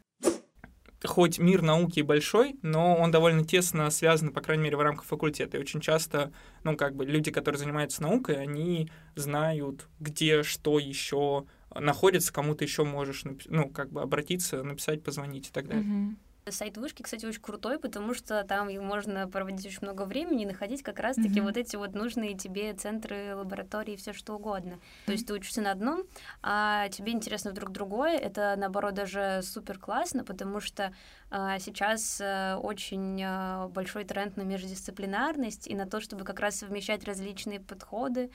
хоть 1.05 1.39
мир 1.39 1.63
науки 1.63 2.01
большой, 2.01 2.57
но 2.63 2.97
он 2.97 3.11
довольно 3.11 3.45
тесно 3.45 3.89
связан, 3.91 4.33
по 4.33 4.41
крайней 4.41 4.65
мере, 4.65 4.77
в 4.77 4.81
рамках 4.81 5.05
факультета. 5.05 5.57
И 5.57 5.61
очень 5.61 5.81
часто, 5.81 6.33
ну, 6.65 6.77
как 6.77 6.97
бы 6.97 7.05
люди, 7.05 7.31
которые 7.31 7.59
занимаются 7.59 8.03
наукой, 8.03 8.37
они 8.37 8.91
знают, 9.15 9.89
где 10.01 10.43
что 10.43 10.79
еще 10.79 11.47
находится, 11.75 12.33
кому 12.33 12.55
ты 12.55 12.65
еще 12.65 12.85
можешь, 12.85 13.25
ну, 13.47 13.69
как 13.71 13.91
бы 13.91 14.03
обратиться, 14.03 14.63
написать, 14.63 15.03
позвонить 15.03 15.49
и 15.49 15.53
так 15.53 15.69
далее. 15.69 15.85
Mm-hmm. 15.85 16.17
Сайт 16.51 16.77
вышки, 16.77 17.03
кстати, 17.03 17.27
очень 17.27 17.41
крутой, 17.41 17.79
потому 17.79 18.15
что 18.15 18.45
там 18.45 18.69
можно 18.85 19.29
проводить 19.29 19.67
очень 19.67 19.83
много 19.83 20.03
времени 20.03 20.43
и 20.43 20.47
находить 20.47 20.83
как 20.83 20.99
раз-таки 20.99 21.41
mm-hmm. 21.41 21.43
вот 21.43 21.57
эти 21.57 21.77
вот 21.77 21.95
нужные 21.95 22.37
тебе 22.37 22.73
центры, 22.75 23.35
лаборатории, 23.35 23.97
все 23.97 24.13
что 24.13 24.35
угодно. 24.35 24.75
Mm-hmm. 24.75 25.07
То 25.07 25.13
есть 25.13 25.27
ты 25.27 25.33
учишься 25.35 25.61
на 25.61 25.73
одном, 25.73 26.05
а 26.43 26.89
тебе 26.89 27.13
интересно 27.13 27.51
вдруг 27.51 27.71
другое. 27.71 28.19
Это, 28.19 28.55
наоборот, 28.57 28.95
даже 28.95 29.41
супер 29.43 29.79
классно, 29.79 30.25
потому 30.25 30.61
что 30.61 30.95
сейчас 31.31 32.21
а, 32.23 32.59
очень 32.59 33.23
а, 33.23 33.69
большой 33.69 34.05
тренд 34.05 34.37
на 34.37 34.43
междисциплинарность 34.43 35.67
и 35.67 35.75
на 35.75 35.87
то, 35.87 36.01
чтобы 36.01 36.25
как 36.25 36.41
раз 36.41 36.57
совмещать 36.57 37.05
различные 37.05 37.61
подходы. 37.61 38.31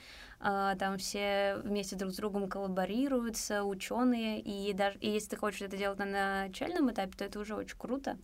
А, 0.46 0.74
там 0.76 0.98
все 0.98 1.56
вместе 1.64 1.96
друг 1.96 2.12
с 2.12 2.16
другом 2.16 2.48
коллаборируются, 2.48 3.64
ученые, 3.64 4.40
и 4.40 4.72
даже 4.74 4.98
и 4.98 5.08
если 5.08 5.30
ты 5.30 5.36
хочешь 5.36 5.62
это 5.62 5.76
делать 5.76 5.98
на 5.98 6.44
начальном 6.46 6.92
этапе, 6.92 7.12
то 7.16 7.24
это 7.24 7.40
уже 7.40 7.54
очень 7.54 7.78
круто. 7.78 8.18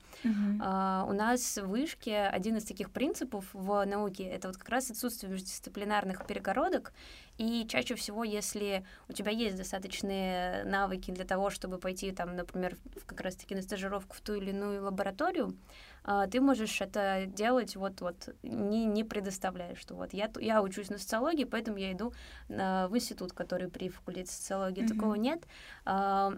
А, 0.61 1.06
у 1.09 1.14
нас 1.14 1.56
в 1.56 1.66
вышке 1.66 2.18
один 2.26 2.59
из 2.59 2.64
таких 2.64 2.90
принципов 2.90 3.46
в 3.54 3.85
науке 3.87 4.24
это 4.24 4.48
вот 4.48 4.59
как 4.59 4.68
раз 4.68 4.90
отсутствие 4.90 5.33
междисциплинарных 5.33 6.26
перегородок 6.26 6.92
и 7.40 7.66
чаще 7.66 7.94
всего, 7.94 8.22
если 8.22 8.85
у 9.09 9.14
тебя 9.14 9.30
есть 9.30 9.56
достаточные 9.56 10.62
навыки 10.64 11.11
для 11.11 11.24
того, 11.24 11.48
чтобы 11.48 11.78
пойти, 11.78 12.12
там, 12.12 12.37
например, 12.37 12.76
как 13.06 13.22
раз-таки 13.22 13.54
на 13.54 13.62
стажировку 13.62 14.14
в 14.14 14.20
ту 14.20 14.35
или 14.35 14.50
иную 14.50 14.59
лабораторию, 14.62 15.56
а, 16.04 16.26
ты 16.26 16.40
можешь 16.40 16.80
это 16.80 17.26
делать 17.26 17.76
вот-вот, 17.76 18.34
не, 18.42 18.86
не 18.86 19.04
предоставляя, 19.04 19.74
что 19.74 19.94
вот 19.94 20.12
я, 20.12 20.30
я 20.40 20.62
учусь 20.62 20.90
на 20.90 20.98
социологии, 20.98 21.44
поэтому 21.44 21.76
я 21.76 21.92
иду 21.92 22.12
в 22.48 22.90
институт, 22.94 23.32
который 23.32 23.68
при 23.68 23.88
факультете 23.88 24.32
социологии. 24.32 24.84
Mm-hmm. 24.84 24.94
Такого 24.94 25.14
нет. 25.14 25.42
А, 25.84 26.32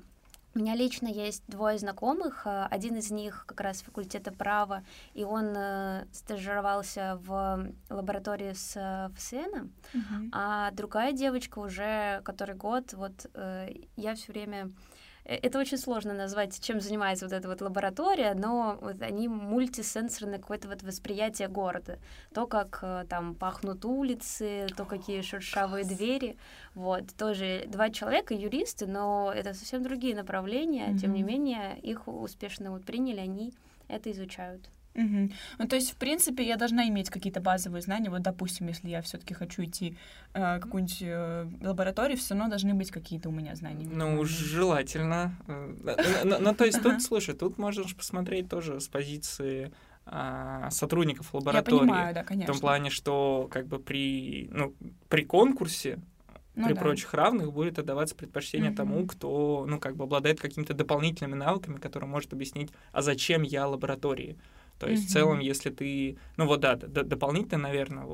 у 0.54 0.58
меня 0.58 0.74
лично 0.74 1.08
есть 1.08 1.42
двое 1.46 1.78
знакомых. 1.78 2.46
Э, 2.46 2.66
один 2.70 2.96
из 2.96 3.10
них 3.10 3.44
как 3.46 3.60
раз 3.60 3.80
факультета 3.80 4.32
права, 4.32 4.84
и 5.14 5.24
он 5.24 5.46
э, 5.56 6.04
стажировался 6.12 7.18
в 7.22 7.72
лаборатории 7.88 8.52
с 8.52 8.76
э, 8.76 9.08
ФСН, 9.14 9.70
uh-huh. 9.94 10.28
а 10.32 10.70
другая 10.72 11.12
девочка 11.12 11.58
уже 11.58 12.20
который 12.24 12.54
год, 12.54 12.92
вот 12.92 13.30
э, 13.34 13.70
я 13.96 14.14
все 14.14 14.32
время 14.32 14.68
Э, 14.68 14.91
это 15.24 15.58
очень 15.58 15.78
сложно 15.78 16.14
назвать, 16.14 16.60
чем 16.60 16.80
занимается 16.80 17.26
вот 17.26 17.32
эта 17.32 17.48
вот 17.48 17.60
лаборатория, 17.60 18.34
но 18.34 18.78
вот 18.80 19.00
они 19.02 19.28
мультисенсорное 19.28 20.38
какое-то 20.38 20.68
вот 20.68 20.82
восприятие 20.82 21.48
города. 21.48 21.98
То, 22.34 22.46
как 22.46 22.80
э, 22.82 23.04
там 23.08 23.34
пахнут 23.34 23.84
улицы, 23.84 24.66
то, 24.76 24.84
какие 24.84 25.20
шершавые 25.22 25.84
двери. 25.84 26.36
Вот, 26.74 27.04
тоже 27.16 27.64
два 27.68 27.90
человека, 27.90 28.34
юристы, 28.34 28.86
но 28.86 29.32
это 29.34 29.54
совсем 29.54 29.82
другие 29.82 30.16
направления, 30.16 30.88
mm-hmm. 30.88 30.98
тем 30.98 31.12
не 31.12 31.22
менее, 31.22 31.78
их 31.80 32.08
успешно 32.08 32.70
вот 32.70 32.84
приняли, 32.84 33.20
они 33.20 33.52
это 33.88 34.10
изучают. 34.10 34.68
Угу. 34.94 35.30
Ну, 35.58 35.68
то 35.68 35.76
есть, 35.76 35.92
в 35.92 35.96
принципе, 35.96 36.46
я 36.46 36.56
должна 36.56 36.86
иметь 36.88 37.10
какие-то 37.10 37.40
базовые 37.40 37.82
знания. 37.82 38.10
Вот, 38.10 38.22
допустим, 38.22 38.68
если 38.68 38.88
я 38.88 39.00
все-таки 39.02 39.34
хочу 39.34 39.64
идти 39.64 39.96
э, 40.34 40.60
какую-нибудь 40.60 40.98
э, 41.00 41.46
лабораторию, 41.62 42.18
все 42.18 42.34
равно 42.34 42.50
должны 42.50 42.74
быть 42.74 42.90
какие-то 42.90 43.28
у 43.28 43.32
меня 43.32 43.54
знания. 43.54 43.88
Ну, 43.90 44.24
желательно. 44.24 45.36
Ну, 46.24 46.54
то 46.54 46.64
есть, 46.64 46.82
тут, 46.82 47.02
слушай, 47.02 47.34
тут 47.34 47.58
можешь 47.58 47.94
посмотреть 47.96 48.48
тоже 48.48 48.80
с 48.80 48.88
позиции 48.88 49.72
а, 50.04 50.70
сотрудников 50.70 51.32
лаборатории. 51.34 51.74
Я 51.74 51.80
понимаю, 51.80 52.14
да, 52.14 52.24
конечно. 52.24 52.52
В 52.52 52.56
том 52.56 52.60
плане, 52.60 52.90
что 52.90 53.48
как 53.50 53.66
бы 53.66 53.78
при, 53.78 54.48
ну, 54.50 54.74
при 55.08 55.24
конкурсе 55.24 56.00
ну, 56.54 56.66
при 56.66 56.74
да. 56.74 56.80
прочих 56.80 57.14
равных 57.14 57.52
будет 57.52 57.78
отдаваться 57.78 58.14
предпочтение 58.14 58.70
mm-hmm. 58.70 58.76
тому, 58.76 59.06
кто, 59.06 59.64
ну, 59.66 59.78
как 59.78 59.96
бы 59.96 60.04
обладает 60.04 60.40
какими-то 60.40 60.74
дополнительными 60.74 61.34
навыками, 61.34 61.78
который 61.78 62.08
может 62.08 62.32
объяснить, 62.32 62.70
а 62.92 63.02
зачем 63.02 63.42
я 63.42 63.66
лаборатории. 63.66 64.36
То 64.82 64.90
есть 64.90 65.04
mm-hmm. 65.04 65.10
в 65.10 65.12
целом, 65.12 65.38
если 65.38 65.70
ты, 65.70 66.18
ну 66.36 66.46
вот 66.46 66.58
да, 66.58 66.74
д- 66.74 67.04
дополнительно, 67.04 67.62
наверное, 67.62 68.04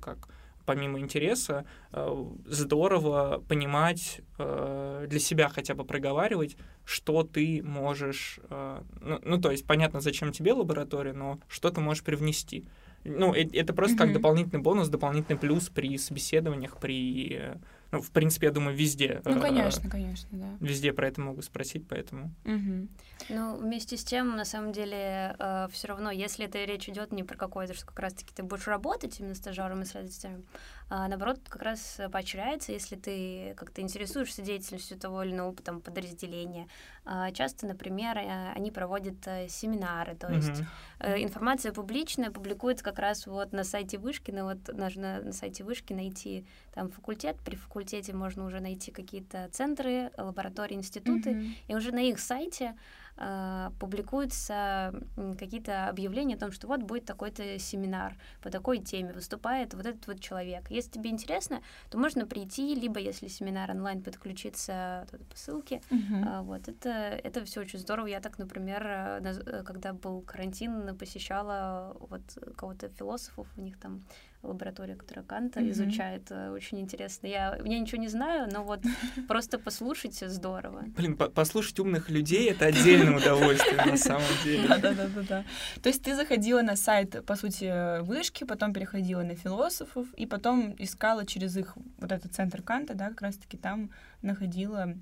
как 0.00 0.28
помимо 0.66 0.98
интереса, 0.98 1.64
э, 1.92 2.24
здорово 2.44 3.40
понимать 3.48 4.20
э, 4.36 5.06
для 5.08 5.20
себя 5.20 5.48
хотя 5.48 5.74
бы 5.74 5.84
проговаривать, 5.84 6.56
что 6.84 7.22
ты 7.22 7.62
можешь, 7.62 8.40
э, 8.50 8.82
ну, 9.00 9.20
ну 9.22 9.40
то 9.40 9.52
есть 9.52 9.64
понятно, 9.64 10.00
зачем 10.00 10.32
тебе 10.32 10.54
лаборатория, 10.54 11.12
но 11.12 11.38
что 11.46 11.70
ты 11.70 11.80
можешь 11.80 12.02
привнести. 12.02 12.64
Ну, 13.04 13.32
это 13.32 13.72
просто 13.72 13.94
mm-hmm. 13.94 13.98
как 13.98 14.12
дополнительный 14.12 14.60
бонус, 14.60 14.88
дополнительный 14.88 15.38
плюс 15.38 15.68
при 15.68 15.96
собеседованиях, 15.96 16.78
при 16.78 17.52
ну, 17.90 18.02
в 18.02 18.10
принципе, 18.10 18.48
я 18.48 18.52
думаю, 18.52 18.76
везде. 18.76 19.22
Ну, 19.24 19.40
конечно, 19.40 19.88
конечно, 19.88 20.28
да. 20.32 20.48
Везде 20.60 20.92
про 20.92 21.08
это 21.08 21.22
могут 21.22 21.44
спросить, 21.46 21.88
поэтому. 21.88 22.34
Угу. 22.44 22.88
Ну, 23.30 23.56
вместе 23.56 23.96
с 23.96 24.04
тем, 24.04 24.36
на 24.36 24.44
самом 24.44 24.72
деле, 24.72 25.34
э, 25.38 25.68
все 25.72 25.88
равно, 25.88 26.10
если 26.10 26.44
это 26.44 26.62
речь 26.64 26.88
идет 26.88 27.12
не 27.12 27.24
про 27.24 27.36
какое-то, 27.36 27.72
что 27.72 27.86
как 27.86 27.98
раз-таки 27.98 28.34
ты 28.34 28.42
будешь 28.42 28.66
работать 28.66 29.18
именно 29.20 29.34
стажером 29.34 29.80
и 29.80 29.84
исследователем, 29.84 30.44
а 30.90 31.08
наоборот, 31.08 31.40
как 31.48 31.62
раз 31.62 32.00
поощряется, 32.12 32.72
если 32.72 32.96
ты 32.96 33.54
как-то 33.56 33.80
интересуешься 33.80 34.42
деятельностью 34.42 34.98
того 34.98 35.22
или 35.22 35.32
иного 35.32 35.54
там, 35.56 35.80
подразделения. 35.80 36.68
А, 37.04 37.30
часто, 37.32 37.66
например, 37.66 38.18
э, 38.18 38.52
они 38.54 38.70
проводят 38.70 39.26
э, 39.26 39.48
семинары, 39.48 40.14
то 40.14 40.30
есть 40.30 40.62
mm-hmm. 41.00 41.22
информация 41.22 41.72
публичная 41.72 42.30
публикуется 42.30 42.84
как 42.84 42.98
раз 42.98 43.26
вот 43.26 43.52
на 43.52 43.64
сайте 43.64 43.98
Вышкина, 43.98 44.44
вот 44.44 44.68
нужно 44.76 45.22
на 45.22 45.32
сайте 45.32 45.64
Вышки 45.64 45.94
найти 45.94 46.46
там 46.74 46.90
факультет, 46.90 47.38
при 47.44 47.56
факультете 47.56 47.77
можно 48.12 48.44
уже 48.44 48.60
найти 48.60 48.90
какие-то 48.90 49.48
центры, 49.52 50.10
лаборатории, 50.16 50.74
институты, 50.74 51.30
mm-hmm. 51.30 51.52
и 51.68 51.74
уже 51.74 51.92
на 51.92 52.00
их 52.00 52.18
сайте 52.18 52.76
э, 53.16 53.70
публикуются 53.78 54.94
какие-то 55.38 55.88
объявления 55.88 56.36
о 56.36 56.38
том, 56.38 56.52
что 56.52 56.66
вот 56.68 56.82
будет 56.82 57.04
такой-то 57.04 57.58
семинар 57.58 58.16
по 58.42 58.50
такой 58.50 58.78
теме, 58.78 59.12
выступает 59.12 59.74
вот 59.74 59.86
этот 59.86 60.06
вот 60.06 60.20
человек. 60.20 60.70
Если 60.70 60.90
тебе 60.90 61.10
интересно, 61.10 61.60
то 61.90 61.98
можно 61.98 62.26
прийти, 62.26 62.74
либо 62.74 63.00
если 63.00 63.28
семинар 63.28 63.70
онлайн 63.70 64.02
подключиться 64.02 65.06
по 65.30 65.36
ссылке. 65.36 65.80
Uh-huh. 65.90 66.40
Э, 66.40 66.42
вот 66.42 66.68
это, 66.68 66.90
это 66.90 67.44
все 67.44 67.60
очень 67.60 67.78
здорово. 67.78 68.06
Я 68.06 68.20
так, 68.20 68.38
например, 68.38 68.82
э, 68.86 69.62
когда 69.64 69.92
был 69.92 70.22
карантин, 70.22 70.96
посещала 70.96 71.96
вот 72.00 72.22
кого-то 72.56 72.88
философов, 72.88 73.46
у 73.56 73.60
них 73.60 73.78
там 73.78 74.02
лаборатория, 74.42 74.94
которая 74.94 75.24
Канта 75.24 75.60
mm-hmm. 75.60 75.70
изучает. 75.70 76.22
Э, 76.30 76.50
очень 76.50 76.80
интересно. 76.80 77.26
Я, 77.26 77.58
я 77.64 77.78
ничего 77.78 78.00
не 78.00 78.08
знаю, 78.08 78.48
но 78.52 78.62
вот 78.62 78.80
просто 79.28 79.58
послушайте, 79.58 80.28
здорово. 80.28 80.84
Блин, 80.96 81.16
по 81.16 81.28
послушать 81.28 81.78
умных 81.80 82.08
людей— 82.08 82.50
это 82.50 82.66
отдельное 82.66 83.16
удовольствие 83.16 83.84
на 83.84 83.96
самом 83.96 84.22
деле. 84.44 84.68
Да-да-да. 84.80 85.44
То 85.82 85.88
есть 85.88 86.02
ты 86.02 86.14
заходила 86.14 86.62
на 86.62 86.76
сайт, 86.76 87.24
по 87.26 87.36
сути, 87.36 88.00
вышки, 88.02 88.44
потом 88.44 88.72
переходила 88.72 89.22
на 89.22 89.34
философов, 89.34 90.06
и 90.14 90.26
потом 90.26 90.74
искала 90.78 91.26
через 91.26 91.56
их 91.56 91.76
вот 91.98 92.12
этот 92.12 92.32
центр 92.32 92.62
Канта, 92.62 92.94
да, 92.94 93.08
как 93.08 93.22
раз-таки 93.22 93.56
там 93.56 93.90
находила 94.22 94.94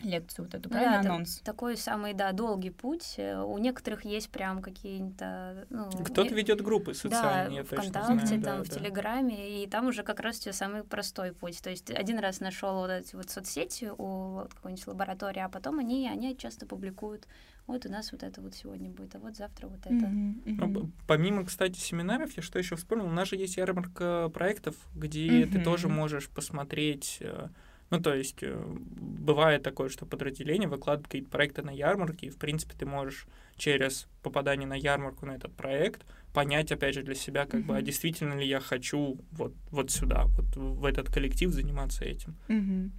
лекцию 0.00 0.44
вот 0.46 0.54
эту, 0.54 0.64
Ну 0.68 0.70
правильно, 0.70 1.02
да, 1.02 1.10
анонс? 1.14 1.40
такой 1.44 1.76
самый, 1.76 2.14
да, 2.14 2.32
долгий 2.32 2.70
путь. 2.70 3.14
Э, 3.16 3.40
У 3.42 3.58
некоторых 3.58 4.04
есть 4.04 4.30
прям 4.30 4.62
какие-то... 4.62 5.66
Ну, 5.70 5.90
Кто-то 6.04 6.34
и- 6.34 6.36
ведет 6.36 6.60
группы 6.60 6.92
Да, 6.92 6.98
социальные, 6.98 7.56
я 7.58 7.62
точно 7.64 7.82
ВКонтакте, 7.84 8.26
знаю. 8.26 8.42
там, 8.42 8.58
да, 8.58 8.64
в 8.64 8.68
да. 8.68 8.74
Телеграме, 8.76 9.62
и 9.62 9.66
там 9.66 9.88
уже 9.88 10.02
как 10.02 10.20
раз 10.20 10.38
у 10.38 10.42
тебя 10.42 10.52
самый 10.52 10.84
простой 10.84 11.32
путь. 11.32 11.60
То 11.62 11.70
есть 11.70 11.90
один 11.90 12.18
раз 12.18 12.40
нашел 12.40 12.74
вот 12.76 12.90
эти 12.90 13.16
вот 13.16 13.30
соцсети 13.30 13.90
у 13.96 14.32
вот 14.34 14.54
какой-нибудь 14.54 14.86
лаборатории, 14.86 15.40
а 15.40 15.48
потом 15.48 15.78
они, 15.80 16.08
они 16.08 16.36
часто 16.36 16.66
публикуют, 16.66 17.26
вот 17.66 17.84
у 17.84 17.90
нас 17.90 18.12
вот 18.12 18.22
это 18.22 18.40
вот 18.40 18.54
сегодня 18.54 18.90
будет, 18.90 19.14
а 19.14 19.18
вот 19.18 19.36
завтра 19.36 19.66
вот 19.68 19.80
это. 19.80 19.94
Мгм, 19.94 20.42
Ну, 20.46 20.52
мгм. 20.68 20.74
п- 20.74 20.92
помимо, 21.06 21.44
кстати, 21.44 21.78
семинаров, 21.78 22.32
я 22.36 22.42
что 22.42 22.58
еще 22.58 22.76
вспомнил, 22.76 23.06
у 23.06 23.10
нас 23.10 23.28
же 23.28 23.36
есть 23.36 23.56
ярмарка 23.56 24.30
проектов, 24.32 24.74
где 24.94 25.44
ты 25.46 25.56
Мгм. 25.58 25.64
тоже 25.64 25.88
можешь 25.88 26.28
посмотреть, 26.30 27.18
э, 27.20 27.48
ну, 27.90 28.00
то 28.00 28.14
есть, 28.14 28.42
э, 28.42 28.62
бывает 28.66 29.62
такое, 29.62 29.88
что 29.88 30.06
подразделение 30.06 30.68
выкладывает 30.68 31.06
какие-то 31.06 31.30
проекты 31.30 31.62
на 31.62 31.70
ярмарке, 31.70 32.26
и, 32.26 32.30
в 32.30 32.36
принципе, 32.36 32.74
ты 32.78 32.86
можешь 32.86 33.26
через 33.56 34.08
попадание 34.22 34.68
на 34.68 34.74
ярмарку 34.74 35.26
на 35.26 35.32
этот 35.32 35.54
проект 35.54 36.04
понять, 36.32 36.70
опять 36.70 36.94
же, 36.94 37.02
для 37.02 37.14
себя, 37.14 37.46
как 37.46 37.62
бы, 37.62 37.76
а 37.76 37.82
действительно 37.82 38.34
ли 38.34 38.46
я 38.46 38.60
хочу 38.60 39.18
вот, 39.32 39.54
вот 39.70 39.90
сюда, 39.90 40.26
вот 40.36 40.56
в 40.56 40.84
этот 40.84 41.12
коллектив 41.12 41.50
заниматься 41.50 42.04
этим. 42.04 42.36
Мгм. 42.48 42.92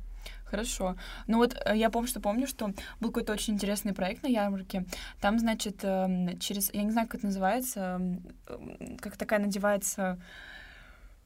Хорошо. 0.46 0.96
Ну 1.28 1.38
вот 1.38 1.56
э, 1.66 1.78
я 1.78 1.90
помню, 1.90 2.08
что 2.08 2.20
помню, 2.20 2.48
что 2.48 2.74
был 3.00 3.10
какой-то 3.10 3.34
очень 3.34 3.54
интересный 3.54 3.94
проект 3.94 4.24
на 4.24 4.28
ярмарке. 4.28 4.86
Там, 5.22 5.40
значит, 5.40 5.84
эм, 5.84 6.40
через, 6.40 6.74
я 6.74 6.84
не 6.84 6.92
знаю, 6.92 7.08
как 7.08 7.20
это 7.20 7.28
называется, 7.28 7.80
эм, 7.80 8.24
эм, 8.48 8.98
как 8.98 9.16
такая 9.16 9.40
надевается 9.40 10.20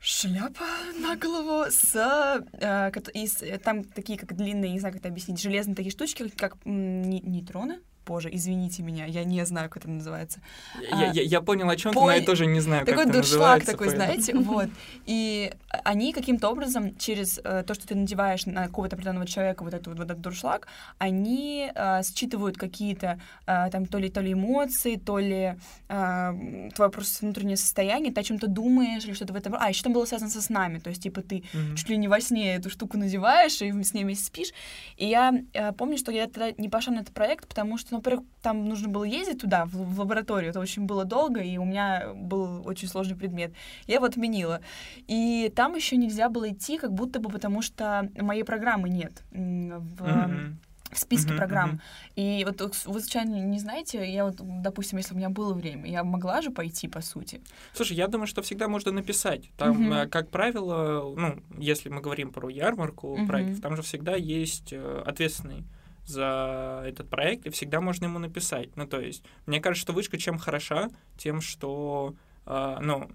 шляпа 0.04 0.66
на 1.00 1.16
голову 1.16 1.66
с... 1.72 1.96
э, 1.96 2.92
кото- 2.92 3.12
из- 3.12 3.42
э, 3.42 3.58
там 3.58 3.84
такие, 3.86 4.20
как 4.20 4.36
длинные, 4.36 4.72
не 4.74 4.80
знаю, 4.80 4.94
как 4.94 5.00
это 5.02 5.10
объяснить, 5.10 5.40
железные 5.42 5.76
такие 5.76 5.92
штучки, 5.92 6.28
как 6.30 6.58
м, 6.66 7.02
не- 7.04 7.22
нейтроны. 7.22 7.80
Боже, 8.06 8.30
извините 8.34 8.84
меня, 8.84 9.06
я 9.06 9.24
не 9.24 9.46
знаю, 9.46 9.70
как 9.70 9.84
это 9.84 9.90
называется. 9.92 10.42
Я, 10.82 11.10
А, 11.10 11.14
я, 11.14 11.22
я 11.22 11.42
понял, 11.42 11.70
о 11.70 11.76
чем 11.76 11.94
пон- 11.94 12.02
но 12.08 12.12
я 12.12 12.22
тоже 12.22 12.46
не 12.46 12.60
знаю, 12.60 12.86
Такой 12.86 13.04
как 13.06 13.10
это 13.10 13.18
дуршлаг 13.22 13.60
называется. 13.66 13.72
такой, 13.72 13.88
поэтому- 13.88 14.06
знаете, 14.06 14.34
вот. 14.50 14.70
И 15.06 15.54
они 15.86 16.12
каким-то 16.14 16.50
образом 16.50 16.98
через 16.98 17.40
э, 17.44 17.64
то, 17.66 17.74
что 17.74 17.88
ты 17.88 17.96
надеваешь 17.96 18.46
на 18.46 18.68
какого-то 18.68 18.96
определенного 18.96 19.26
человека 19.26 19.64
вот, 19.64 19.74
эту, 19.74 19.92
вот 19.92 20.00
этот 20.02 20.20
дуршлаг, 20.22 20.68
они 20.98 21.72
э, 21.74 22.02
считывают 22.04 22.58
какие-то 22.58 23.20
э, 23.48 23.70
там 23.72 23.86
то 23.86 23.98
ли, 24.00 24.10
то 24.10 24.22
ли 24.22 24.34
эмоции, 24.34 24.96
то 24.98 25.18
ли 25.20 25.56
э, 25.90 26.70
твое 26.76 26.92
просто 26.92 27.26
внутреннее 27.26 27.58
состояние, 27.58 28.12
ты 28.14 28.20
о 28.20 28.24
чем-то 28.24 28.48
думаешь 28.48 29.06
или 29.06 29.14
что-то 29.14 29.34
в 29.34 29.36
этом. 29.36 29.56
А, 29.60 29.70
еще 29.70 29.84
там 29.84 29.94
было 29.94 30.06
связано 30.06 30.30
со 30.30 30.42
снами, 30.42 30.80
то 30.80 30.90
есть 30.90 31.02
типа 31.04 31.22
ты 31.22 31.44
Мгм. 31.54 31.76
чуть 31.76 31.90
ли 31.90 31.98
не 31.98 32.08
во 32.08 32.20
сне 32.20 32.56
эту 32.56 32.70
штуку 32.70 32.98
надеваешь 32.98 33.62
и 33.62 33.72
с 33.84 33.94
ней 33.94 34.04
вместе 34.04 34.26
спишь. 34.26 34.50
И 34.98 35.06
я 35.06 35.34
э, 35.54 35.72
помню, 35.74 35.98
что 35.98 36.12
я 36.12 36.28
тогда 36.28 36.52
не 36.58 36.70
пошла 36.70 36.94
на 36.94 37.00
этот 37.00 37.14
проект, 37.14 37.48
потому 37.48 37.78
что, 37.78 37.93
ну, 37.94 38.00
во-первых, 38.00 38.26
там 38.42 38.66
нужно 38.66 38.90
было 38.90 39.04
ездить 39.04 39.40
туда, 39.42 39.66
в, 39.66 39.74
в 39.74 40.00
лабораторию, 40.00 40.50
это 40.50 40.60
очень 40.60 40.86
было 40.86 41.06
долго, 41.06 41.42
и 41.42 41.58
у 41.58 41.66
меня 41.66 42.12
был 42.16 42.68
очень 42.68 42.88
сложный 42.88 43.16
предмет. 43.16 43.54
Я 43.86 43.96
его 43.96 44.06
отменила. 44.06 44.62
И 45.08 45.52
там 45.56 45.76
еще 45.76 45.96
нельзя 45.96 46.28
было 46.30 46.50
идти, 46.52 46.80
как 46.80 46.92
будто 46.92 47.20
бы 47.20 47.30
потому 47.30 47.62
что 47.62 48.10
моей 48.20 48.44
программы 48.44 48.90
нет 48.90 49.24
в, 49.32 50.02
Мгм. 50.02 50.58
в 50.92 50.98
списке 51.00 51.28
Мгм, 51.30 51.38
программ. 51.38 51.70
мгм. 51.70 51.82
И 52.16 52.46
вот 52.48 52.62
вы 52.88 53.00
случайно 53.00 53.36
не 53.36 53.60
знаете, 53.60 54.12
я 54.12 54.26
вот, 54.26 54.38
допустим, 54.40 54.98
если 54.98 55.14
у 55.14 55.18
меня 55.18 55.30
было 55.30 55.54
время, 55.54 55.90
я 55.90 56.04
могла 56.04 56.42
же 56.42 56.50
пойти, 56.50 56.88
по 56.88 57.02
сути. 57.02 57.42
Слушай, 57.74 57.98
я 57.98 58.08
думаю, 58.08 58.26
что 58.28 58.42
всегда 58.42 58.68
можно 58.68 58.92
написать. 58.92 59.52
Там, 59.58 59.94
э, 59.94 60.08
как 60.08 60.30
правило, 60.30 61.14
ну, 61.16 61.44
если 61.60 61.90
мы 61.90 62.02
говорим 62.02 62.32
про 62.32 62.50
ярмарку 62.50 63.18
Мгм. 63.18 63.28
проектов, 63.28 63.62
там 63.62 63.76
же 63.76 63.82
всегда 63.84 64.16
есть 64.16 64.74
э, 64.74 65.04
ответственный 65.06 65.64
за 66.06 66.84
этот 66.86 67.10
проект, 67.10 67.46
и 67.46 67.50
всегда 67.50 67.82
можно 67.82 68.06
ему 68.06 68.20
написать. 68.20 68.76
Ну, 68.76 68.88
то 68.88 69.00
есть, 69.00 69.24
мне 69.46 69.60
кажется, 69.60 69.84
что 69.84 69.94
вышка 69.94 70.18
чем 70.18 70.38
хороша, 70.38 70.90
тем, 71.18 71.42
что 71.42 72.16
э, 72.46 72.78
ну, 72.82 73.10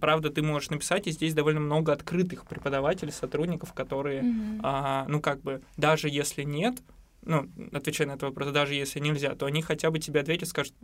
правда, 0.00 0.30
ты 0.30 0.42
можешь 0.42 0.70
написать, 0.70 1.06
и 1.06 1.10
здесь 1.10 1.34
довольно 1.34 1.60
много 1.60 1.92
открытых 1.92 2.46
преподавателей, 2.46 3.12
сотрудников, 3.12 3.72
которые, 3.72 4.24
а, 4.62 5.06
ну, 5.08 5.20
как 5.20 5.42
бы, 5.42 5.62
даже 5.76 6.08
если 6.08 6.42
нет, 6.42 6.82
ну, 7.22 7.50
отвечая 7.72 8.08
на 8.08 8.12
этот 8.12 8.24
вопрос, 8.24 8.50
даже 8.50 8.74
если 8.74 9.00
нельзя, 9.00 9.34
то 9.34 9.46
они 9.46 9.62
хотя 9.62 9.90
бы 9.90 9.98
тебе 9.98 10.20
ответят, 10.20 10.48
скажут, 10.48 10.74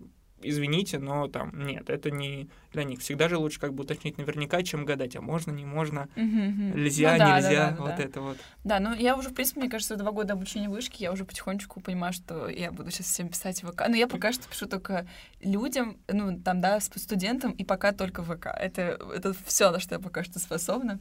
извините, 0.42 0.99
но 0.99 1.29
там 1.29 1.66
нет, 1.66 1.88
это 1.90 2.11
не 2.11 2.49
для 2.72 2.85
них. 2.85 3.01
Всегда 3.01 3.29
же 3.29 3.38
лучше 3.38 3.61
как 3.61 3.75
бы 3.75 3.85
уточнить 3.85 4.18
наверняка, 4.18 4.62
чем 4.62 4.85
гадать, 4.85 5.16
а 5.16 5.20
можно, 5.20 5.51
не 5.51 5.64
можно, 5.64 6.09
мгм. 6.16 6.77
нельзя, 6.77 7.12
Ну 7.12 7.18
да, 7.18 7.37
нельзя, 7.37 7.51
да, 7.51 7.70
да, 7.70 7.77
вот 7.83 7.96
да. 7.96 8.03
это 8.03 8.20
вот. 8.20 8.38
Да, 8.64 8.81
ну 8.81 8.94
я 8.94 9.16
уже, 9.16 9.31
в 9.31 9.35
принципе, 9.35 9.61
мне 9.61 9.70
кажется, 9.70 9.96
два 9.96 10.12
года 10.12 10.35
обучения 10.35 10.68
вышки, 10.68 11.03
я 11.03 11.12
уже 11.12 11.25
потихонечку 11.25 11.81
понимаю, 11.81 12.12
что 12.12 12.49
я 12.49 12.72
буду 12.72 12.90
сейчас 12.90 13.07
всем 13.07 13.29
писать 13.29 13.62
в 13.62 13.70
ВК. 13.70 13.85
Но 13.88 13.96
я 13.96 14.07
пока 14.07 14.33
что 14.33 14.49
пишу 14.49 14.66
только 14.66 15.07
людям, 15.40 15.99
ну, 16.09 16.38
там, 16.40 16.61
да, 16.61 16.81
студентам, 16.81 17.53
и 17.53 17.64
пока 17.64 17.92
только 17.92 18.22
в 18.22 18.37
ВК. 18.37 18.46
Это, 18.46 18.99
это 19.14 19.35
все, 19.44 19.70
на 19.70 19.81
что 19.81 19.94
я 19.94 20.01
пока 20.01 20.25
что 20.25 20.38
способна. 20.38 20.99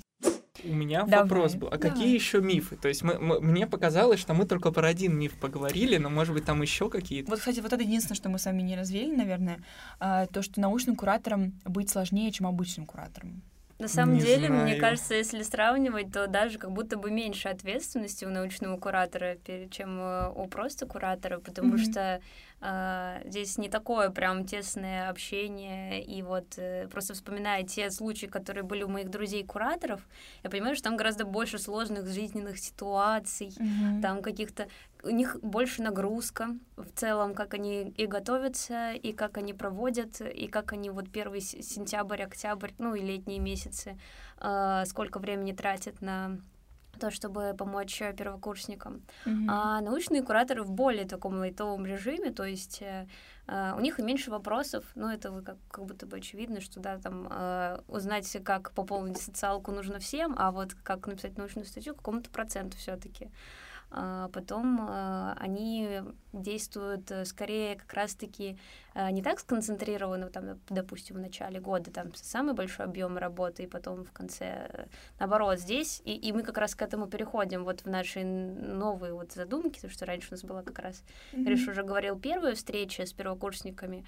У 0.68 0.74
меня 0.74 1.04
Давай, 1.04 1.24
вопрос 1.24 1.56
был, 1.56 1.68
а 1.68 1.78
давай. 1.78 1.90
какие 1.98 2.14
еще 2.14 2.42
мифы? 2.42 2.76
То 2.76 2.88
есть 2.88 3.04
мы, 3.04 3.18
мы- 3.20 3.40
мне 3.40 3.68
показалось, 3.68 4.20
что 4.20 4.34
мы 4.34 4.46
только 4.46 4.72
про 4.72 4.88
один 4.88 5.18
миф 5.18 5.34
поговорили, 5.40 5.98
но, 5.98 6.10
может 6.10 6.34
быть, 6.34 6.46
там 6.46 6.62
еще 6.62 6.90
какие-то? 6.90 7.30
Вот, 7.30 7.40
кстати, 7.40 7.60
вот 7.60 7.72
это 7.74 7.84
единственное, 7.84 8.16
что 8.16 8.30
мы 8.30 8.40
с 8.40 8.46
вами 8.46 8.62
не 8.62 8.76
развели, 8.76 9.12
наверное, 9.16 9.60
а, 10.00 10.26
то, 10.28 10.42
что 10.42 10.60
научным 10.60 10.96
куратором 10.96 11.54
быть 11.66 11.90
сложнее, 11.90 12.32
чем 12.32 12.48
обычным 12.48 12.86
куратором. 12.86 13.42
На 13.78 13.90
самом 13.90 14.16
Не 14.16 14.22
деле, 14.22 14.48
мне 14.48 14.68
знаю. 14.68 14.80
кажется, 14.80 15.16
если 15.16 15.44
сравнивать, 15.44 16.10
то 16.14 16.28
даже 16.28 16.58
как 16.58 16.72
будто 16.72 16.96
бы 16.98 17.12
меньше 17.12 17.50
ответственности 17.50 18.24
у 18.24 18.30
научного 18.30 18.78
куратора, 18.78 19.36
чем 19.70 20.00
э, 20.00 20.30
у 20.34 20.48
просто 20.48 20.86
куратора, 20.86 21.40
потому 21.40 21.74
Мгм. 21.74 21.78
что 21.80 22.22
здесь 23.26 23.58
не 23.58 23.70
такое 23.70 24.10
прям 24.10 24.46
тесное 24.46 25.10
общение, 25.10 26.04
и 26.04 26.22
вот 26.24 26.58
э, 26.58 26.88
просто 26.88 27.14
вспоминая 27.14 27.64
те 27.64 27.92
случаи, 27.92 28.26
которые 28.26 28.64
были 28.64 28.84
у 28.84 28.88
моих 28.88 29.10
друзей-кураторов, 29.10 30.02
я 30.44 30.50
понимаю, 30.50 30.76
что 30.76 30.86
там 30.86 30.98
гораздо 30.98 31.26
больше 31.26 31.60
сложных 31.60 32.08
жизненных 32.08 32.58
ситуаций, 32.58 33.52
там 34.02 34.22
каких-то 34.22 34.68
у 35.04 35.10
них 35.10 35.38
больше 35.42 35.84
нагрузка 35.84 36.58
в 36.78 36.90
целом, 36.96 37.36
как 37.36 37.54
они 37.54 37.94
и 37.98 38.08
готовятся, 38.08 38.94
и 38.94 39.14
как 39.14 39.38
они 39.38 39.54
проводят, 39.54 40.20
и 40.22 40.48
как 40.48 40.74
они 40.74 40.90
вот 40.90 41.12
первый 41.12 41.42
сентябрь, 41.42 42.24
октябрь, 42.24 42.72
ну 42.80 42.96
и 42.96 43.02
летние 43.02 43.40
месяцы, 43.40 44.00
э, 44.40 44.84
сколько 44.86 45.20
времени 45.20 45.52
тратят 45.52 46.02
на 46.02 46.40
то, 47.00 47.12
чтобы 47.12 47.54
помочь 47.58 48.02
э, 48.02 48.14
первокурсникам. 48.14 49.02
Мгм. 49.26 49.50
А 49.50 49.82
научные 49.82 50.24
кураторы 50.24 50.64
в 50.64 50.72
более 50.72 51.06
таком 51.06 51.38
лайтовом 51.38 51.86
режиме, 51.86 52.32
то 52.32 52.44
есть 52.44 52.82
э, 52.82 53.08
э, 53.48 53.74
у 53.78 53.80
них 53.80 54.00
и 54.00 54.04
меньше 54.04 54.32
вопросов, 54.32 54.86
ну 54.96 55.08
это 55.08 55.42
как, 55.42 55.58
как 55.70 55.86
будто 55.86 56.06
бы 56.06 56.18
очевидно, 56.18 56.62
что 56.62 56.80
да, 56.80 56.98
там 56.98 57.28
э, 57.30 57.80
узнать, 57.88 58.38
как 58.44 58.72
пополнить 58.72 59.22
социалку 59.22 59.72
нужно 59.72 60.00
всем, 60.00 60.36
а 60.38 60.52
вот 60.52 60.74
как 60.84 61.08
написать 61.08 61.38
научную 61.38 61.66
статью 61.66 61.96
какому-то 61.96 62.30
проценту 62.30 62.78
все-таки. 62.78 63.30
Потом 64.34 64.88
э, 64.90 65.34
они 65.38 66.02
действуют 66.34 67.10
э, 67.12 67.26
скорее 67.26 67.76
как 67.76 67.94
раз-таки 67.94 68.58
э, 68.94 69.10
не 69.12 69.22
так 69.22 69.40
сконцентрированно, 69.40 70.30
там, 70.30 70.60
допустим, 70.70 71.16
в 71.16 71.20
начале 71.20 71.60
года 71.60 71.92
там 71.92 72.14
самый 72.16 72.54
большой 72.54 72.86
объем 72.86 73.18
работы, 73.18 73.64
и 73.64 73.68
потом 73.68 74.04
в 74.04 74.12
конце, 74.12 74.70
э, 74.72 74.86
наоборот, 75.20 75.60
здесь, 75.60 76.02
и, 76.06 76.16
и 76.16 76.34
мы 76.34 76.44
как 76.44 76.58
раз 76.58 76.76
к 76.76 76.82
этому 76.82 77.08
переходим 77.08 77.64
вот 77.64 77.82
в 77.82 77.86
наши 77.86 78.24
новые 78.24 79.14
вот 79.14 79.32
задумки, 79.32 79.76
потому 79.76 79.94
что 79.94 80.06
раньше 80.06 80.28
у 80.32 80.34
нас 80.34 80.44
была 80.44 80.62
как 80.62 80.80
раз, 80.80 81.04
Мгм. 81.32 81.46
Гриша 81.46 81.72
уже 81.72 81.84
говорил, 81.84 82.20
первая 82.20 82.56
встреча 82.56 83.06
с 83.06 83.14
первокурсниками, 83.14 84.06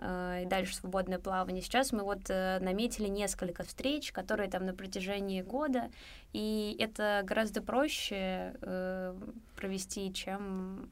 и 0.00 0.46
дальше 0.46 0.76
свободное 0.76 1.18
плавание. 1.18 1.62
Сейчас 1.62 1.92
мы 1.92 2.04
вот 2.04 2.30
э, 2.30 2.58
наметили 2.60 3.08
несколько 3.08 3.64
встреч, 3.64 4.12
которые 4.12 4.48
там 4.48 4.64
на 4.64 4.72
протяжении 4.72 5.42
года, 5.42 5.90
и 6.32 6.76
это 6.78 7.22
гораздо 7.24 7.62
проще 7.62 8.54
э, 8.60 9.14
провести, 9.56 10.12
чем 10.12 10.88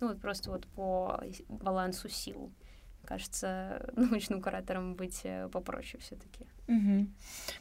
ну, 0.00 0.08
вот 0.08 0.20
просто 0.20 0.50
вот 0.50 0.66
по 0.68 1.22
балансу 1.48 2.08
сил. 2.08 2.50
Кажется, 3.04 3.90
научным 3.96 4.42
куратором 4.42 4.94
быть 4.94 5.20
э, 5.24 5.48
попроще 5.48 6.02
все-таки. 6.02 6.46
Мгм. 6.66 7.14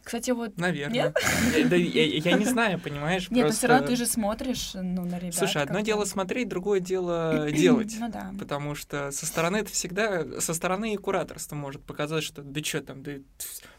Кстати, 0.03 0.31
вот... 0.31 0.57
Наверное. 0.57 1.13
Э, 1.55 1.65
Да, 1.65 1.75
я, 1.75 2.05
я 2.05 2.38
не 2.38 2.45
знаю, 2.45 2.79
понимаешь, 2.79 3.29
Нет, 3.29 3.38
но 3.38 3.41
просто... 3.43 3.57
все 3.57 3.67
равно 3.67 3.88
ты 3.88 3.95
же 3.95 4.05
смотришь, 4.05 4.71
ну, 4.73 5.03
на 5.05 5.19
ребят. 5.19 5.35
Слушай, 5.35 5.63
одно 5.63 5.81
дело 5.81 6.05
смотреть, 6.05 6.47
другое 6.47 6.79
дело 6.79 7.51
делать. 7.51 7.95
Ну 7.99 8.09
да. 8.09 8.31
Потому 8.39 8.75
что 8.75 9.12
со 9.12 9.25
стороны 9.25 9.57
это 9.57 9.71
всегда, 9.71 10.39
со 10.39 10.53
стороны 10.53 10.93
и 10.93 10.97
кураторство 10.97 11.55
может 11.55 11.83
показать, 11.83 12.23
что 12.23 12.41
да 12.41 12.63
что 12.63 12.81
там, 12.81 13.03
ты 13.03 13.23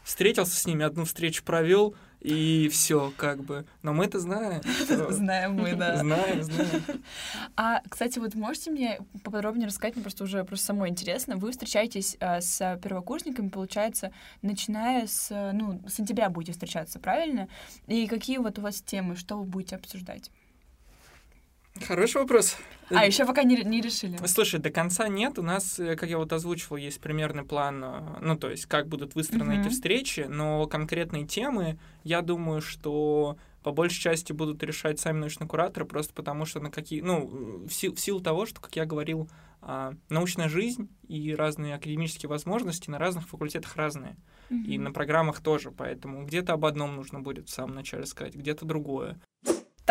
встретился 0.03 0.55
с 0.55 0.65
ними, 0.65 0.85
одну 0.85 1.05
встречу 1.05 1.43
провел, 1.43 1.95
и 2.21 2.69
все, 2.71 3.11
как 3.17 3.43
бы. 3.43 3.65
Но 3.81 3.93
мы 3.93 4.05
это 4.05 4.19
знаем. 4.19 4.61
Знаем 5.09 5.55
мы, 5.55 5.73
да. 5.73 5.97
Знаем, 5.97 6.43
знаем. 6.43 6.83
А, 7.55 7.81
кстати, 7.89 8.19
вот 8.19 8.35
можете 8.35 8.71
мне 8.71 8.99
поподробнее 9.23 9.67
рассказать, 9.67 9.95
мне 9.95 10.03
просто 10.03 10.23
уже 10.23 10.43
просто 10.43 10.67
самой 10.67 10.89
интересно. 10.89 11.35
Вы 11.35 11.51
встречаетесь 11.51 12.17
а, 12.19 12.39
с 12.41 12.79
первокурсниками, 12.81 13.49
получается, 13.49 14.11
начиная 14.41 15.07
с, 15.07 15.20
э, 15.29 15.51
ну, 15.51 15.79
с 15.87 15.93
сентября 15.95 16.29
будете 16.29 16.53
встречаться, 16.53 16.99
правильно? 16.99 17.47
И 17.87 18.07
какие 18.07 18.37
вот 18.37 18.57
у 18.59 18.61
вас 18.61 18.81
темы, 18.81 19.15
что 19.15 19.37
вы 19.37 19.43
будете 19.43 19.75
обсуждать? 19.75 20.31
Хороший 21.79 22.17
вопрос. 22.21 22.57
А, 22.89 23.05
еще 23.05 23.25
пока 23.25 23.43
не, 23.43 23.55
не 23.63 23.79
решили. 23.81 24.17
Слушай, 24.27 24.59
до 24.59 24.69
конца 24.69 25.07
нет. 25.07 25.39
У 25.39 25.41
нас, 25.41 25.79
э, 25.79 25.95
как 25.95 26.09
я 26.09 26.17
вот 26.17 26.33
озвучивал, 26.33 26.75
есть 26.77 26.99
примерный 26.99 27.43
план, 27.43 27.81
э, 27.83 28.17
ну, 28.21 28.35
то 28.37 28.49
есть, 28.49 28.65
как 28.65 28.87
будут 28.87 29.15
выстроены 29.15 29.53
Мгм. 29.55 29.61
эти 29.61 29.69
встречи, 29.69 30.25
но 30.29 30.65
конкретные 30.67 31.25
темы, 31.25 31.79
я 32.03 32.21
думаю, 32.21 32.61
что 32.61 33.37
по 33.63 33.71
большей 33.71 34.01
части 34.01 34.33
будут 34.33 34.61
решать 34.63 34.99
сами 34.99 35.19
научные 35.19 35.47
кураторы, 35.47 35.85
просто 35.85 36.13
потому 36.13 36.45
что 36.45 36.59
на 36.59 36.69
какие... 36.71 37.01
Ну, 37.01 37.27
в, 37.67 37.71
сил- 37.71 37.95
в 37.95 37.99
силу 37.99 38.19
того, 38.19 38.45
что, 38.45 38.59
как 38.59 38.75
я 38.75 38.85
говорил, 38.85 39.29
а, 39.61 39.93
научная 40.09 40.49
жизнь 40.49 40.89
и 41.07 41.33
разные 41.33 41.75
академические 41.75 42.29
возможности 42.29 42.89
на 42.89 42.97
разных 42.97 43.27
факультетах 43.29 43.75
разные. 43.77 44.17
И 44.49 44.75
Мгм. 44.77 44.83
на 44.85 44.91
программах 44.91 45.39
тоже, 45.39 45.71
поэтому 45.71 46.25
где-то 46.25 46.53
об 46.53 46.65
одном 46.65 46.95
нужно 46.97 47.21
будет 47.21 47.47
в 47.47 47.53
самом 47.53 47.75
начале 47.75 48.05
сказать, 48.05 48.35
где-то 48.35 48.65
другое. 48.65 49.17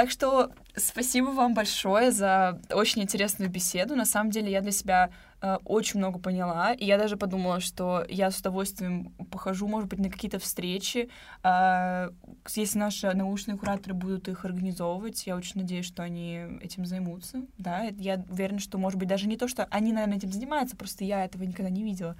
Так 0.00 0.10
что 0.10 0.50
спасибо 0.76 1.26
вам 1.26 1.52
большое 1.52 2.10
за 2.10 2.58
очень 2.72 3.02
интересную 3.02 3.50
беседу. 3.50 3.96
На 3.96 4.06
самом 4.06 4.30
деле 4.30 4.50
я 4.50 4.62
для 4.62 4.72
себя 4.72 5.10
э, 5.42 5.58
очень 5.66 5.98
много 5.98 6.18
поняла, 6.18 6.72
и 6.72 6.86
я 6.86 6.96
даже 6.96 7.18
подумала, 7.18 7.60
что 7.60 8.06
я 8.08 8.30
с 8.30 8.38
удовольствием 8.38 9.10
похожу, 9.30 9.68
может 9.68 9.90
быть, 9.90 9.98
на 9.98 10.08
какие-то 10.08 10.38
встречи. 10.38 11.10
А, 11.42 12.14
если 12.48 12.78
наши 12.78 13.12
научные 13.12 13.58
кураторы 13.58 13.92
будут 13.92 14.28
их 14.28 14.46
организовывать, 14.46 15.26
я 15.26 15.36
очень 15.36 15.60
надеюсь, 15.60 15.84
что 15.84 16.02
они 16.02 16.46
этим 16.62 16.86
займутся. 16.86 17.42
Да, 17.58 17.82
я 17.98 18.24
уверена, 18.30 18.58
что, 18.58 18.78
может 18.78 18.98
быть, 18.98 19.08
даже 19.08 19.28
не 19.28 19.36
то, 19.36 19.48
что 19.48 19.66
они, 19.70 19.92
наверное, 19.92 20.16
этим 20.16 20.32
занимаются, 20.32 20.78
просто 20.78 21.04
я 21.04 21.26
этого 21.26 21.42
никогда 21.42 21.68
не 21.68 21.84
видела. 21.84 22.16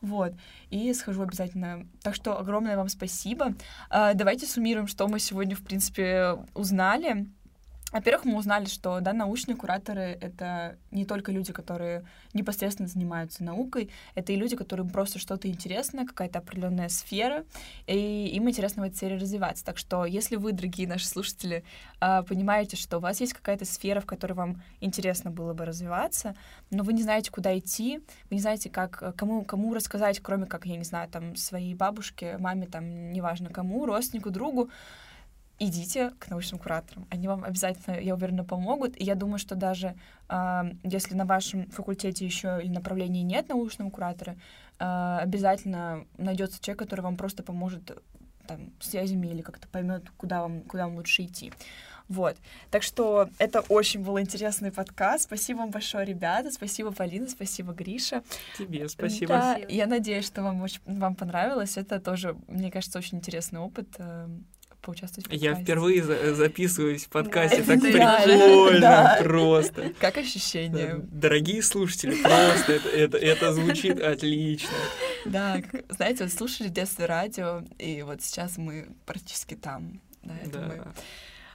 Вот. 0.00 0.34
И 0.70 0.92
схожу 0.94 1.22
обязательно. 1.22 1.86
Так 2.02 2.14
что 2.14 2.38
огромное 2.38 2.76
вам 2.76 2.88
спасибо. 2.88 3.54
А, 3.90 4.14
Давайте 4.14 4.46
суммируем, 4.46 4.86
что 4.86 5.08
мы 5.08 5.18
сегодня, 5.18 5.56
в 5.56 5.62
принципе, 5.62 6.36
узнали. 6.54 7.26
Во-первых, 7.90 8.26
мы 8.26 8.36
узнали, 8.36 8.66
что 8.66 9.00
да, 9.00 9.14
научные 9.14 9.56
кураторы— 9.56 10.18
это 10.20 10.76
не 10.90 11.06
только 11.06 11.32
люди, 11.32 11.54
которые 11.54 12.04
непосредственно 12.34 12.86
занимаются 12.86 13.42
наукой, 13.42 13.90
это 14.14 14.32
и 14.32 14.36
люди, 14.36 14.56
которым 14.56 14.90
просто 14.90 15.18
что-то 15.18 15.48
интересно, 15.48 16.06
какая-то 16.06 16.40
определенная 16.40 16.90
сфера, 16.90 17.46
и 17.86 18.26
им 18.34 18.48
интересно 18.48 18.82
в 18.82 18.86
этой 18.86 18.96
сфере 18.96 19.16
развиваться. 19.16 19.64
Так 19.64 19.78
что, 19.78 20.04
если 20.04 20.36
вы, 20.36 20.52
дорогие 20.52 20.86
наши 20.86 21.06
слушатели, 21.06 21.64
а, 21.98 22.22
понимаете, 22.22 22.76
что 22.76 22.98
у 22.98 23.00
вас 23.00 23.20
есть 23.20 23.32
какая-то 23.32 23.64
сфера, 23.64 24.00
в 24.00 24.06
которой 24.06 24.34
вам 24.34 24.62
интересно 24.80 25.30
было 25.30 25.54
бы 25.54 25.64
развиваться, 25.64 26.34
но 26.70 26.82
вы 26.82 26.92
не 26.92 27.02
знаете, 27.02 27.30
куда 27.30 27.56
идти, 27.58 28.02
вы 28.28 28.36
не 28.36 28.42
знаете, 28.42 28.68
как, 28.68 29.16
кому, 29.16 29.44
кому 29.44 29.72
рассказать, 29.72 30.20
кроме 30.20 30.44
как, 30.44 30.66
я 30.66 30.76
не 30.76 30.84
знаю, 30.84 31.08
там, 31.08 31.36
своей 31.36 31.74
бабушке, 31.74 32.36
маме, 32.36 32.66
там, 32.66 33.12
неважно 33.12 33.48
кому, 33.48 33.86
родственнику, 33.86 34.28
другу, 34.28 34.68
идите 35.58 36.10
к 36.18 36.28
научным 36.28 36.58
кураторам. 36.58 37.06
Они 37.10 37.28
вам 37.28 37.44
обязательно, 37.44 37.96
я 37.96 38.14
уверена, 38.14 38.44
помогут. 38.44 39.00
И 39.00 39.04
я 39.04 39.14
думаю, 39.14 39.38
что 39.38 39.54
даже 39.54 39.94
а, 40.28 40.66
если 40.84 41.14
на 41.14 41.24
вашем 41.24 41.68
факультете 41.70 42.24
еще 42.24 42.60
или 42.62 42.70
направлении 42.70 43.22
нет 43.22 43.48
научного 43.48 43.90
куратора, 43.90 44.36
а, 44.78 45.18
обязательно 45.20 46.04
найдется 46.16 46.60
человек, 46.60 46.78
который 46.80 47.00
вам 47.00 47.16
просто 47.16 47.42
поможет 47.42 47.98
там, 48.46 48.72
связями 48.80 49.26
или 49.26 49.42
как-то 49.42 49.68
поймет, 49.68 50.04
куда 50.16 50.42
вам, 50.42 50.62
куда 50.62 50.86
вам 50.86 50.96
лучше 50.96 51.24
идти. 51.24 51.52
Вот. 52.08 52.38
Так 52.70 52.82
что 52.82 53.28
это 53.38 53.60
очень 53.68 54.02
был 54.02 54.18
интересный 54.18 54.72
подкаст. 54.72 55.24
Спасибо 55.24 55.58
вам 55.58 55.70
большое, 55.70 56.06
ребята. 56.06 56.50
Спасибо, 56.50 56.90
Полина. 56.90 57.28
Спасибо, 57.28 57.74
Гриша. 57.74 58.22
Тебе 58.56 58.88
спасибо. 58.88 59.34
Да, 59.34 59.52
Спасибо. 59.52 59.72
я 59.72 59.86
надеюсь, 59.86 60.26
что 60.26 60.42
вам, 60.42 60.62
очень, 60.62 60.80
вам 60.86 61.14
понравилось. 61.14 61.76
Это 61.76 62.00
тоже, 62.00 62.34
мне 62.46 62.70
кажется, 62.70 62.98
очень 62.98 63.18
интересный 63.18 63.60
опыт 63.60 63.88
э, 63.98 64.26
поучаствовать 64.82 65.28
в 65.28 65.32
Я 65.32 65.50
подкасте. 65.50 65.64
впервые 65.64 66.02
за- 66.02 66.34
записываюсь 66.34 67.04
в 67.04 67.08
подкасте, 67.08 67.62
так 67.62 67.80
прикольно, 68.24 69.16
просто. 69.22 69.92
Как 70.00 70.16
ощущение? 70.18 71.00
Дорогие 71.10 71.62
слушатели, 71.62 72.14
просто 72.22 72.72
это, 72.94 73.18
звучит 73.52 74.00
отлично. 74.00 74.70
Да, 75.24 75.60
знаете, 75.90 76.24
вот 76.24 76.32
слушали 76.32 76.68
в 76.68 76.72
детстве 76.72 77.06
радио, 77.06 77.62
и 77.78 78.02
вот 78.02 78.22
сейчас 78.22 78.56
мы 78.56 78.88
практически 79.04 79.54
там. 79.54 80.00
Да, 80.22 80.34
это 80.44 80.58
мы. 80.60 80.84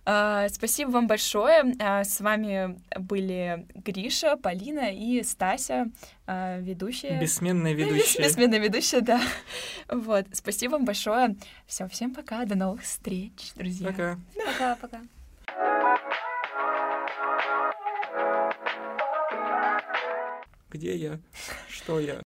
А, 0.05 0.49
спасибо 0.49 0.91
вам 0.91 1.07
большое. 1.07 1.75
А, 1.79 2.03
с 2.03 2.19
вами 2.19 2.77
были 2.97 3.65
Гриша, 3.73 4.35
Полина 4.35 4.93
и 4.93 5.23
Стася, 5.23 5.87
а, 6.27 6.59
ведущая. 6.59 7.19
Бессменная 7.19 7.73
ведущая. 7.73 8.23
Бессменная 8.23 8.59
ведущая, 8.59 9.01
да. 9.01 9.21
Вот. 9.87 10.25
Спасибо 10.33 10.73
вам 10.73 10.85
большое. 10.85 11.35
Все, 11.67 11.87
всем 11.87 12.13
пока. 12.13 12.43
До 12.45 12.55
новых 12.55 12.81
встреч, 12.83 13.53
друзья. 13.55 13.87
Пока. 13.87 14.19
Пока-пока. 14.35 15.01
Где 20.69 20.95
я? 20.95 21.19
Что 21.69 21.99
я? 21.99 22.17